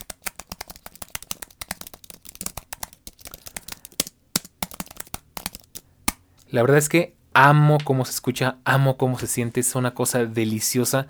[6.50, 10.24] La verdad es que amo cómo se escucha, amo cómo se siente, es una cosa
[10.24, 11.06] deliciosa.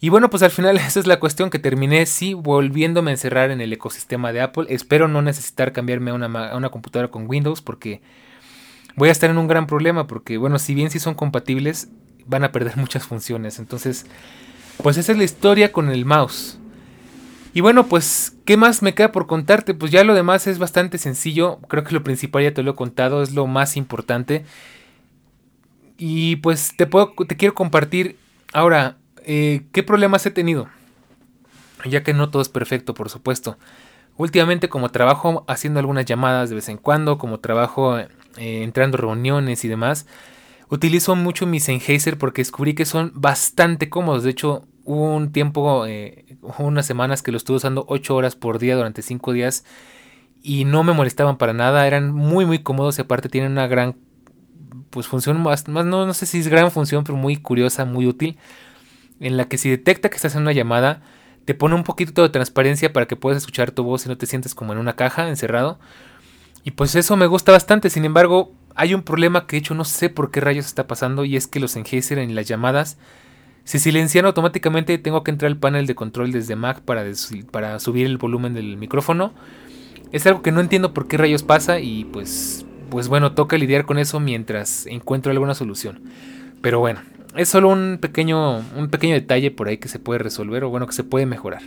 [0.00, 3.50] Y bueno, pues al final esa es la cuestión que terminé, sí, volviéndome a encerrar
[3.50, 4.66] en el ecosistema de Apple.
[4.68, 8.00] Espero no necesitar cambiarme a una, computadora con Windows porque
[8.96, 11.88] voy a estar en un gran problema porque, bueno, si bien sí son compatibles,
[12.26, 13.58] van a perder muchas funciones.
[13.58, 14.06] Entonces,
[14.82, 16.58] pues esa es la historia con el mouse.
[17.52, 19.74] Y bueno, pues, ¿qué más me queda por contarte?
[19.74, 21.58] Pues ya lo demás es bastante sencillo.
[21.68, 24.44] Creo que lo principal ya te lo he contado, es lo más importante.
[26.02, 28.16] Y pues te, puedo, te quiero compartir
[28.54, 30.66] ahora eh, qué problemas he tenido.
[31.84, 33.58] Ya que no todo es perfecto, por supuesto.
[34.16, 39.02] Últimamente como trabajo haciendo algunas llamadas de vez en cuando, como trabajo eh, entrando a
[39.02, 40.06] reuniones y demás,
[40.70, 44.22] utilizo mucho mis Sennheiser porque descubrí que son bastante cómodos.
[44.22, 48.58] De hecho, hubo un tiempo, eh, unas semanas que lo estuve usando 8 horas por
[48.58, 49.66] día durante 5 días
[50.42, 51.86] y no me molestaban para nada.
[51.86, 53.96] Eran muy muy cómodos y aparte tienen una gran
[54.90, 58.06] pues función más, más no, no sé si es gran función, pero muy curiosa, muy
[58.06, 58.38] útil.
[59.20, 61.02] En la que si detecta que estás en una llamada,
[61.44, 64.26] te pone un poquito de transparencia para que puedas escuchar tu voz y no te
[64.26, 65.78] sientes como en una caja encerrado.
[66.64, 67.90] Y pues eso me gusta bastante.
[67.90, 71.24] Sin embargo, hay un problema que de hecho no sé por qué rayos está pasando
[71.24, 72.98] y es que los Sennheiser en las llamadas
[73.64, 74.98] se silencian automáticamente.
[74.98, 77.04] Tengo que entrar al panel de control desde Mac para,
[77.50, 79.32] para subir el volumen del micrófono.
[80.12, 83.86] Es algo que no entiendo por qué rayos pasa y pues, pues bueno, toca lidiar
[83.86, 86.02] con eso mientras encuentro alguna solución.
[86.60, 87.00] Pero bueno,
[87.36, 90.86] es solo un pequeño, un pequeño detalle por ahí que se puede resolver o bueno,
[90.86, 91.62] que se puede mejorar.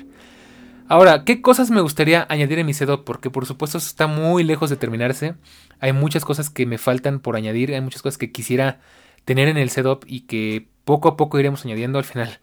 [0.87, 3.03] Ahora, ¿qué cosas me gustaría añadir en mi setup?
[3.05, 5.35] Porque por supuesto está muy lejos de terminarse.
[5.79, 8.79] Hay muchas cosas que me faltan por añadir, hay muchas cosas que quisiera
[9.25, 12.39] tener en el setup y que poco a poco iremos añadiendo al final.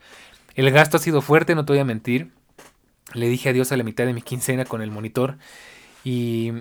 [0.54, 2.30] El gasto ha sido fuerte, no te voy a mentir.
[3.12, 5.36] Le dije adiós a la mitad de mi quincena con el monitor
[6.04, 6.52] y,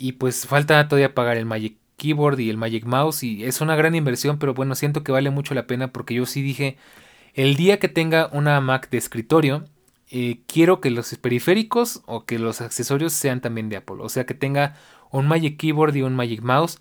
[0.00, 3.76] y pues falta todavía pagar el Magic Keyboard y el Magic Mouse y es una
[3.76, 6.78] gran inversión, pero bueno, siento que vale mucho la pena porque yo sí dije,
[7.34, 9.66] el día que tenga una Mac de escritorio,
[10.10, 14.24] eh, quiero que los periféricos o que los accesorios sean también de Apple, o sea
[14.24, 14.74] que tenga
[15.10, 16.78] un Magic Keyboard y un Magic Mouse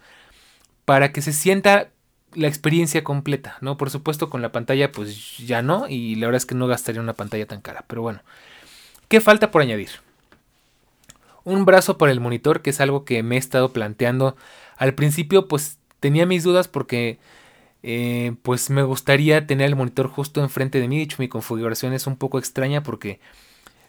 [0.86, 1.90] para que se sienta
[2.34, 3.76] la experiencia completa, ¿no?
[3.76, 7.02] Por supuesto con la pantalla pues ya no y la verdad es que no gastaría
[7.02, 8.22] una pantalla tan cara, pero bueno.
[9.10, 9.90] ¿Qué falta por añadir?
[11.44, 14.36] Un brazo para el monitor, que es algo que me he estado planteando
[14.80, 17.20] al principio pues tenía mis dudas porque
[17.84, 20.98] eh, pues me gustaría tener el monitor justo enfrente de mí.
[20.98, 23.20] De hecho mi configuración es un poco extraña porque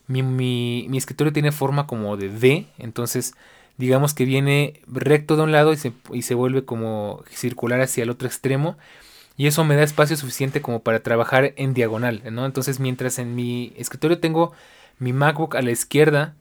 [0.09, 2.67] mi, mi, escritorio tiene forma como de D.
[2.79, 3.35] Entonces
[3.79, 8.03] digamos que viene recto de un lado y se, y se vuelve como circular hacia
[8.03, 8.77] el otro extremo.
[9.37, 12.45] Y eso me da espacio suficiente como para trabajar en diagonal, ¿no?
[12.45, 14.53] Entonces mientras en mi escritorio tengo
[14.99, 16.35] mi MacBook a la izquierda,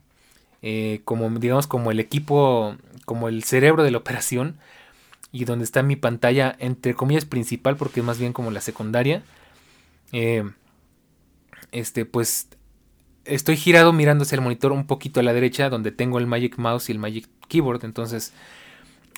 [0.61, 4.57] eh, como digamos como el equipo como el cerebro de la operación
[5.31, 9.23] y donde está mi pantalla entre comillas principal porque es más bien como la secundaria
[10.11, 10.43] eh,
[11.71, 12.49] este pues
[13.25, 16.57] estoy girado mirando hacia el monitor un poquito a la derecha donde tengo el Magic
[16.57, 17.85] Mouse y el Magic Keyboard.
[17.85, 18.33] Entonces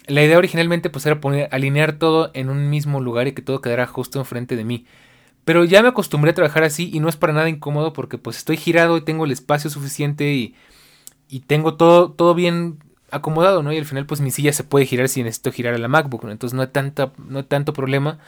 [0.08, 3.62] la idea originalmente pues era poner alinear todo en un mismo lugar y que todo
[3.62, 4.86] quedara justo enfrente de mí.
[5.46, 8.38] Pero ya me acostumbré a trabajar así y no es para nada incómodo porque pues
[8.38, 10.56] estoy girado y tengo el espacio suficiente y,
[11.32, 12.78] y tengo todo, todo bien
[13.10, 13.72] acomodado, ¿no?
[13.72, 16.26] Y al final, pues mi silla se puede girar si necesito girar a la MacBook,
[16.26, 16.32] ¿no?
[16.32, 18.20] Entonces no hay, tanta, no tanto problema.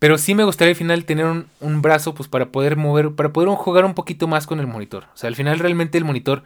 [0.00, 1.26] Pero sí me gustaría al final tener
[1.60, 5.04] un, brazo, pues para poder mover, para poder jugar un poquito más con el monitor.
[5.14, 6.42] O sea, al final realmente el monitor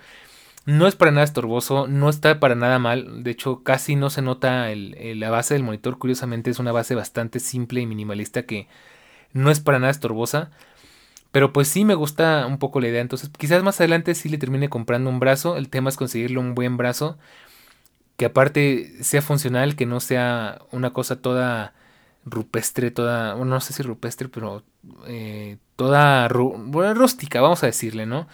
[0.67, 3.23] no es para nada estorboso, no está para nada mal.
[3.23, 5.99] De hecho, casi no se nota la base del monitor.
[5.99, 8.69] Curiosamente, es una base bastante simple y minimalista que
[9.33, 10.51] no es para nada estorbosa.
[11.35, 13.01] Pero pues sí me gusta un poco la idea.
[13.01, 15.57] Entonces quizás más adelante sí le termine comprando un brazo.
[15.57, 17.19] El tema es conseguirle un buen brazo.
[18.17, 21.75] Que aparte sea funcional, que no sea una cosa toda
[22.25, 24.63] rupestre, toda, bueno, no sé si rupestre, pero
[25.09, 28.29] eh, toda rústica, vamos a decirle, ¿no?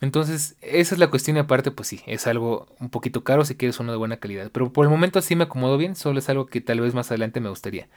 [0.00, 3.56] Entonces, esa es la cuestión y aparte, pues sí, es algo un poquito caro si
[3.56, 4.50] quieres uno de buena calidad.
[4.52, 7.10] Pero por el momento sí me acomodo bien, solo es algo que tal vez más
[7.10, 7.88] adelante me gustaría.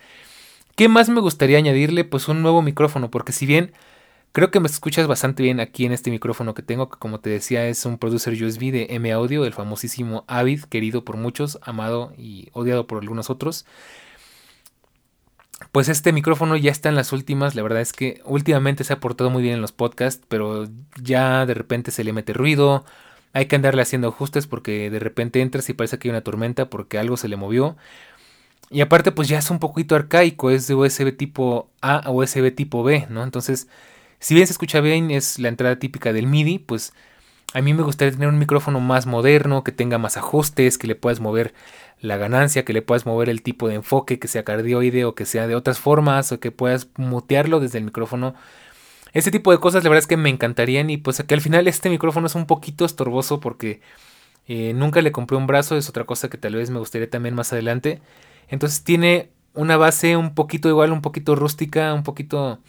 [0.75, 2.03] ¿Qué más me gustaría añadirle?
[2.03, 3.73] Pues un nuevo micrófono, porque si bien
[4.33, 7.29] Creo que me escuchas bastante bien aquí en este micrófono que tengo, que como te
[7.29, 12.13] decía es un producer USB de M Audio, el famosísimo Avid, querido por muchos, amado
[12.17, 13.67] y odiado por algunos otros.
[15.71, 18.99] Pues este micrófono ya está en las últimas, la verdad es que últimamente se ha
[18.99, 20.67] portado muy bien en los podcasts, pero
[20.99, 22.85] ya de repente se le mete ruido,
[23.33, 26.71] hay que andarle haciendo ajustes porque de repente entras y parece que hay una tormenta
[26.71, 27.77] porque algo se le movió.
[28.71, 32.53] Y aparte pues ya es un poquito arcaico, es de USB tipo A a USB
[32.55, 33.23] tipo B, ¿no?
[33.23, 33.67] Entonces
[34.23, 36.93] si bien se escucha bien, es la entrada típica del MIDI, pues
[37.53, 40.95] a mí me gustaría tener un micrófono más moderno, que tenga más ajustes, que le
[40.95, 41.53] puedas mover
[41.99, 45.25] la ganancia, que le puedas mover el tipo de enfoque, que sea cardioide o que
[45.25, 48.33] sea de otras formas, o que puedas mutearlo desde el micrófono.
[49.11, 51.67] Ese tipo de cosas la verdad es que me encantarían y pues que al final
[51.67, 53.81] este micrófono es un poquito estorboso porque
[54.47, 57.35] eh, nunca le compré un brazo, es otra cosa que tal vez me gustaría también
[57.35, 58.01] más adelante.
[58.47, 62.61] Entonces tiene una base un poquito igual, un poquito rústica, un poquito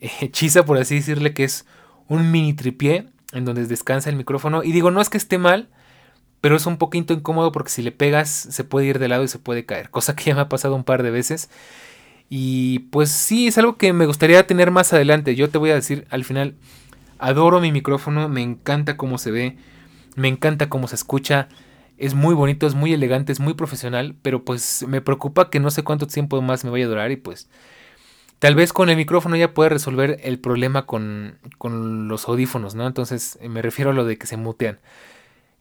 [0.20, 1.66] hechiza, por así decirle, que es
[2.08, 4.62] un mini tripié en donde descansa el micrófono.
[4.62, 5.68] Y digo, no es que esté mal,
[6.40, 9.28] pero es un poquito incómodo porque si le pegas se puede ir de lado y
[9.28, 11.50] se puede caer, cosa que ya me ha pasado un par de veces.
[12.28, 15.36] Y pues sí, es algo que me gustaría tener más adelante.
[15.36, 16.56] Yo te voy a decir, al final,
[17.18, 19.56] adoro mi micrófono, me encanta cómo se ve,
[20.16, 21.48] me encanta cómo se escucha.
[21.98, 25.70] Es muy bonito, es muy elegante, es muy profesional, pero pues me preocupa que no
[25.70, 27.48] sé cuánto tiempo más me vaya a durar y pues
[28.38, 32.86] tal vez con el micrófono ya pueda resolver el problema con, con los audífonos, ¿no?
[32.86, 34.78] Entonces me refiero a lo de que se mutean.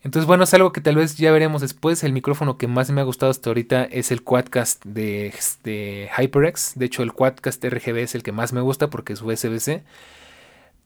[0.05, 2.03] Entonces, bueno, es algo que tal vez ya veremos después.
[2.03, 6.73] El micrófono que más me ha gustado hasta ahorita es el Quadcast de, de HyperX.
[6.75, 9.83] De hecho, el Quadcast RGB es el que más me gusta porque es USB-C.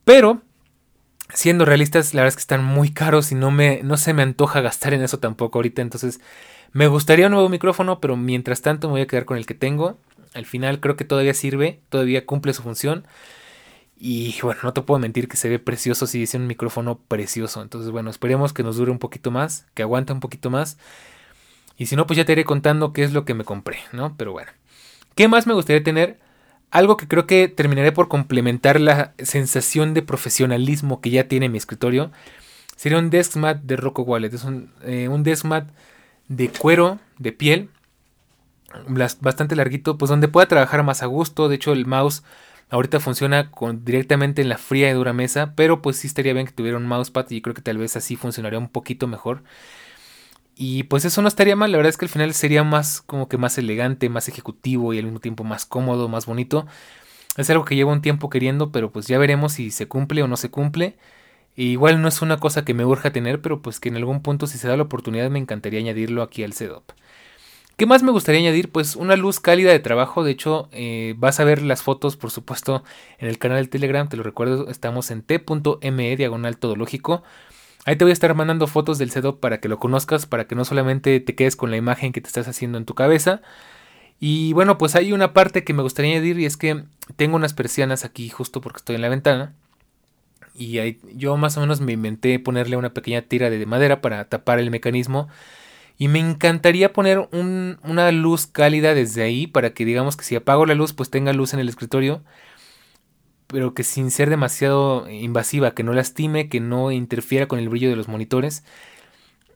[0.06, 0.42] Pero,
[1.34, 4.24] siendo realistas, la verdad es que están muy caros y no, me, no se me
[4.24, 5.82] antoja gastar en eso tampoco ahorita.
[5.82, 6.22] Entonces,
[6.72, 9.54] me gustaría un nuevo micrófono, pero mientras tanto me voy a quedar con el que
[9.54, 9.98] tengo.
[10.34, 13.06] Al final creo que todavía sirve, todavía cumple su función.
[13.98, 17.62] Y bueno, no te puedo mentir que se ve precioso si dice un micrófono precioso.
[17.62, 20.78] Entonces, bueno, esperemos que nos dure un poquito más, que aguante un poquito más.
[21.78, 24.16] Y si no, pues ya te iré contando qué es lo que me compré, ¿no?
[24.18, 24.52] Pero bueno.
[25.16, 26.20] ¿Qué más me gustaría tener?
[26.72, 31.58] Algo que creo que terminaré por complementar la sensación de profesionalismo que ya tiene mi
[31.58, 32.12] escritorio.
[32.78, 34.34] Sería un desk mat de Rocco Wallet.
[34.34, 35.70] Es un, eh, un desk mat
[36.30, 37.70] de cuero, de piel.
[38.88, 41.50] Bastante larguito, pues donde pueda trabajar más a gusto.
[41.50, 42.24] De hecho, el mouse
[42.72, 46.46] Ahorita funciona con, directamente en la fría y dura mesa, pero pues sí estaría bien
[46.46, 49.44] que tuviera un mousepad y creo que tal vez así funcionaría un poquito mejor.
[50.56, 53.30] Y pues eso no estaría mal, la verdad es que al final sería más como
[53.30, 56.68] que más elegante, más ejecutivo y al mismo tiempo más cómodo, más bonito.
[57.38, 60.28] Es algo que llevo un tiempo queriendo, pero pues ya veremos si se cumple o
[60.28, 60.98] no se cumple.
[61.56, 64.48] igual no es una cosa que me urja tener, pero pues que en algún punto
[64.48, 66.84] si se da la oportunidad me encantaría añadirlo aquí al setup.
[67.80, 68.70] ¿Qué más me gustaría añadir?
[68.70, 70.26] Pues una luz cálida de trabajo.
[70.26, 72.84] De hecho, eh, vas a ver las fotos, por supuesto,
[73.20, 74.10] en el canal del Telegram.
[74.10, 77.24] Te lo recuerdo, estamos en t.me diagonal todológico.
[77.86, 80.56] Ahí te voy a estar mandando fotos del setup para que lo conozcas, para que
[80.56, 83.42] no solamente te quedes con la imagen que te estás haciendo en tu cabeza.
[84.20, 86.84] Y bueno, pues hay una parte que me gustaría añadir y es que
[87.16, 89.54] tengo unas persianas aquí justo porque estoy en la ventana.
[90.54, 94.26] Y ahí, yo más o menos me inventé ponerle una pequeña tira de madera para
[94.26, 95.30] tapar el mecanismo
[96.00, 100.66] y me encantaría poner una luz cálida desde ahí para que digamos que si apago
[100.66, 102.24] la luz pues tenga luz en el escritorio.
[103.48, 107.90] Pero que sin ser demasiado invasiva, que no lastime, que no interfiera con el brillo
[107.90, 108.64] de los monitores.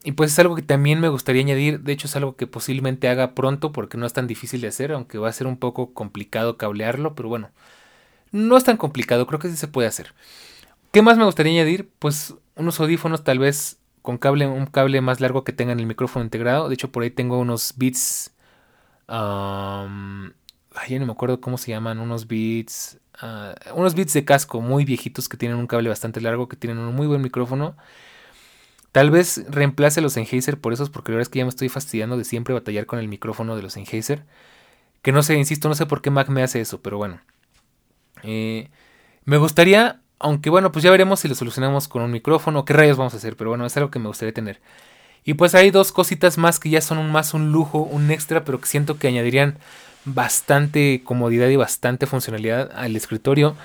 [0.03, 1.79] Y pues es algo que también me gustaría añadir.
[1.79, 4.91] De hecho es algo que posiblemente haga pronto porque no es tan difícil de hacer.
[4.91, 7.15] Aunque va a ser un poco complicado cablearlo.
[7.15, 7.51] Pero bueno,
[8.31, 9.27] no es tan complicado.
[9.27, 10.13] Creo que sí se puede hacer.
[10.91, 11.89] ¿Qué más me gustaría añadir?
[11.99, 16.23] Pues unos audífonos tal vez con cable, un cable más largo que tengan el micrófono
[16.25, 16.69] integrado.
[16.69, 18.31] De hecho, por ahí tengo unos Beats.
[19.07, 21.99] ya no me acuerdo cómo se llaman.
[21.99, 22.99] Unos Beats.
[23.19, 26.79] Ah, unos Beats de casco muy viejitos que tienen un cable bastante largo, que tienen
[26.79, 27.75] un muy buen micrófono.
[28.91, 31.69] Tal vez reemplace los Sennheiser por esos, porque la verdad es que ya me estoy
[31.69, 34.25] fastidiando de siempre batallar con el micrófono de los Sennheiser.
[35.01, 37.21] Que no sé, insisto, no sé por qué Mac me hace eso, pero bueno.
[38.23, 38.69] Eh,
[39.25, 42.97] me gustaría aunque bueno, pues ya veremos si lo solucionamos con un micrófono, qué rayos
[42.97, 44.61] vamos a hacer, pero bueno, es algo que me gustaría tener.
[45.25, 48.59] Y pues hay dos cositas más que ya son más un lujo, un extra, pero
[48.59, 49.57] que siento que añadirían
[50.05, 53.55] bastante comodidad y bastante funcionalidad al escritorio.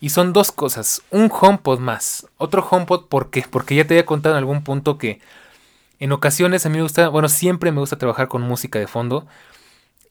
[0.00, 2.26] Y son dos cosas, un HomePod más.
[2.38, 3.44] Otro HomePod, ¿por qué?
[3.48, 5.20] Porque ya te había contado en algún punto que
[6.00, 9.26] en ocasiones a mí me gusta, bueno, siempre me gusta trabajar con música de fondo.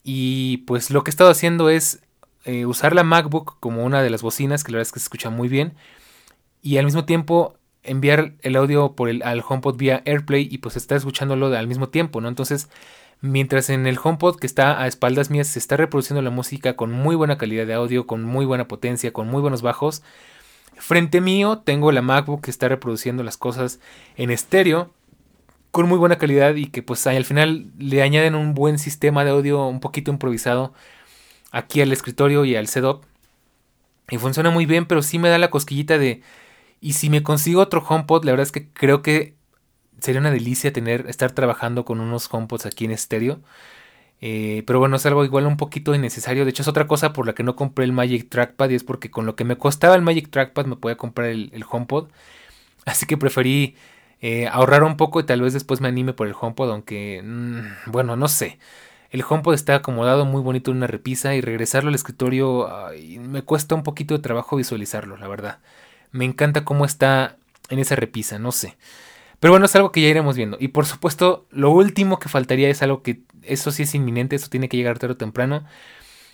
[0.03, 1.99] Y pues lo que he estado haciendo es
[2.45, 5.05] eh, usar la MacBook como una de las bocinas, que la verdad es que se
[5.05, 5.73] escucha muy bien,
[6.61, 10.77] y al mismo tiempo enviar el audio por el, al HomePod vía AirPlay y pues
[10.77, 12.29] estar escuchándolo al mismo tiempo, ¿no?
[12.29, 12.69] Entonces,
[13.21, 16.91] mientras en el HomePod que está a espaldas mías se está reproduciendo la música con
[16.91, 20.03] muy buena calidad de audio, con muy buena potencia, con muy buenos bajos,
[20.77, 23.79] frente mío tengo la MacBook que está reproduciendo las cosas
[24.15, 24.91] en estéreo
[25.71, 29.31] con muy buena calidad y que pues al final le añaden un buen sistema de
[29.31, 30.73] audio un poquito improvisado
[31.53, 33.05] aquí al escritorio y al setup.
[34.09, 36.21] Y funciona muy bien, pero sí me da la cosquillita de...
[36.81, 39.35] Y si me consigo otro HomePod, la verdad es que creo que
[39.99, 43.39] sería una delicia tener, estar trabajando con unos HomePods aquí en estéreo.
[44.19, 46.43] Eh, pero bueno, es algo igual un poquito innecesario.
[46.43, 48.69] De hecho, es otra cosa por la que no compré el Magic Trackpad.
[48.71, 51.65] Y es porque con lo que me costaba el Magic Trackpad me podía comprar el,
[51.69, 52.09] HomePod.
[52.85, 53.77] Así que preferí
[54.21, 56.71] eh, ahorrar un poco y tal vez después me anime por el HomePod.
[56.71, 58.59] Aunque, mm, bueno, no sé.
[59.13, 62.67] El HomePod está acomodado muy bonito en una repisa y regresarlo al escritorio
[63.19, 65.59] me cuesta un poquito de trabajo visualizarlo, la verdad.
[66.11, 67.37] Me encanta cómo está
[67.69, 68.75] en esa repisa, no sé.
[69.39, 70.57] Pero bueno, es algo que ya iremos viendo.
[70.59, 74.49] Y por supuesto, lo último que faltaría es algo que eso sí es inminente, eso
[74.49, 75.65] tiene que llegar tarde o temprano.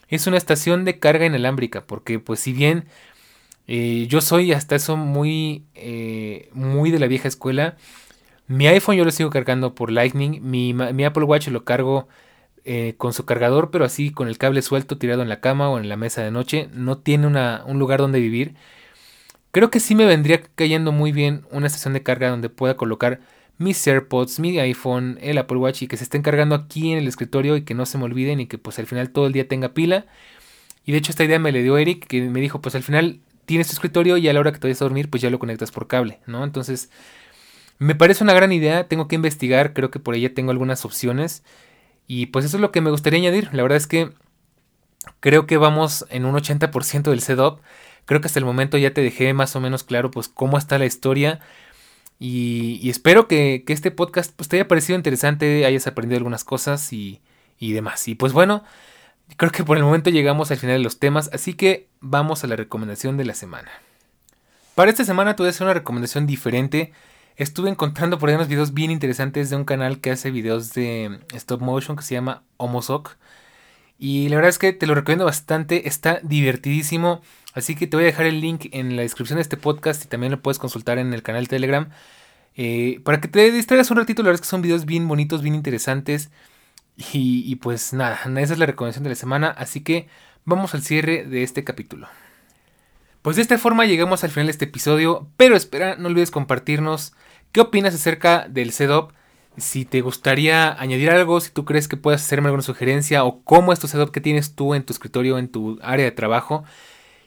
[0.09, 2.87] Es una estación de carga inalámbrica, porque pues si bien
[3.67, 7.77] Eh, yo soy hasta eso muy, eh, muy de la vieja escuela.
[8.47, 10.41] Mi iPhone yo lo sigo cargando por Lightning.
[10.43, 12.07] Mi, mi Apple Watch lo cargo
[12.71, 15.79] eh, con su cargador, pero así con el cable suelto tirado en la cama o
[15.79, 16.69] en la mesa de noche.
[16.71, 18.53] No tiene un lugar donde vivir.
[19.49, 23.21] Creo que sí me vendría cayendo muy bien una estación de carga donde pueda colocar
[23.57, 27.07] mis AirPods, mi iPhone, el Apple Watch y que se estén cargando aquí en el
[27.07, 29.47] escritorio y que no se me olviden y que pues al final todo el día
[29.47, 30.05] tenga pila.
[30.85, 33.19] Y de hecho esta idea me le dio Eric que me dijo pues al final
[33.47, 35.39] tienes tu escritorio y a la hora que te vayas a dormir pues ya lo
[35.39, 36.43] conectas por cable, ¿no?
[36.43, 36.91] Entonces
[37.79, 41.41] me parece una gran idea, tengo que investigar, creo que por ella tengo algunas opciones
[42.09, 43.49] y pues eso es lo que me gustaría añadir.
[43.53, 44.09] La verdad es que
[45.19, 47.59] creo que vamos en un 80% del setup.
[48.05, 50.79] Creo que hasta el momento ya te dejé más o menos claro pues cómo está
[50.79, 51.39] la historia.
[52.17, 57.21] Y, espero que, este podcast pues, te haya parecido interesante, hayas aprendido algunas cosas y,
[57.59, 58.07] demás.
[58.07, 58.63] Y pues bueno,
[59.37, 62.47] creo que por el momento llegamos al final de los temas, así que vamos a
[62.47, 63.69] la recomendación de la semana.
[64.73, 66.91] Para esta semana te voy hacer una recomendación diferente.
[67.39, 71.21] Estuve encontrando por ahí unos videos bien interesantes de un canal que hace videos de
[71.33, 73.15] stop motion que se llama Homosoc.
[73.97, 77.21] Y la verdad es que te lo recomiendo bastante, está divertidísimo.
[77.53, 80.09] Así que te voy a dejar el link en la descripción de este podcast y
[80.09, 81.89] también lo puedes consultar en el canal Telegram.
[82.57, 85.41] Eh, para que te distraigas un ratito, la verdad es que son videos bien bonitos,
[85.41, 86.31] bien interesantes.
[87.13, 89.47] Y, pues nada, esa es la recomendación de la semana.
[89.51, 90.09] Así que
[90.43, 92.09] vamos al cierre de este capítulo.
[93.21, 95.29] Pues de esta forma llegamos al final de este episodio.
[95.37, 97.13] Pero espera, no olvides compartirnos
[97.51, 99.13] qué opinas acerca del setup.
[99.57, 103.73] Si te gustaría añadir algo, si tú crees que puedes hacerme alguna sugerencia o cómo
[103.73, 106.63] es tu setup que tienes tú en tu escritorio, en tu área de trabajo.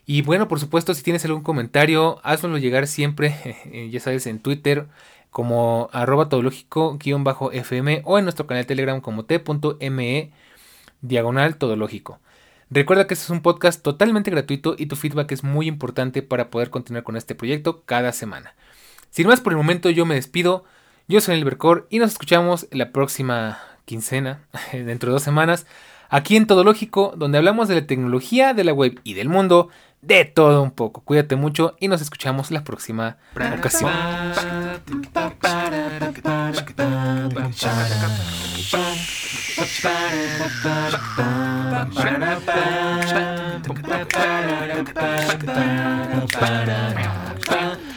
[0.06, 4.40] Y bueno, por supuesto, si tienes algún comentario, hazlo llegar siempre, eh, ya sabes, en
[4.40, 4.88] Twitter
[5.30, 10.30] como arroba todológico-fm o en nuestro canal de Telegram como t.me
[11.00, 12.20] diagonal todológico.
[12.70, 16.50] Recuerda que este es un podcast totalmente gratuito y tu feedback es muy importante para
[16.50, 18.54] poder continuar con este proyecto cada semana.
[19.12, 20.64] Sin más por el momento yo me despido,
[21.06, 24.40] yo soy el Bercor y nos escuchamos la próxima quincena,
[24.72, 25.66] dentro de dos semanas,
[26.08, 29.68] aquí en Todológico, donde hablamos de la tecnología, de la web y del mundo
[30.00, 31.02] de todo un poco.
[31.02, 33.18] Cuídate mucho y nos escuchamos la próxima
[33.58, 33.92] ocasión.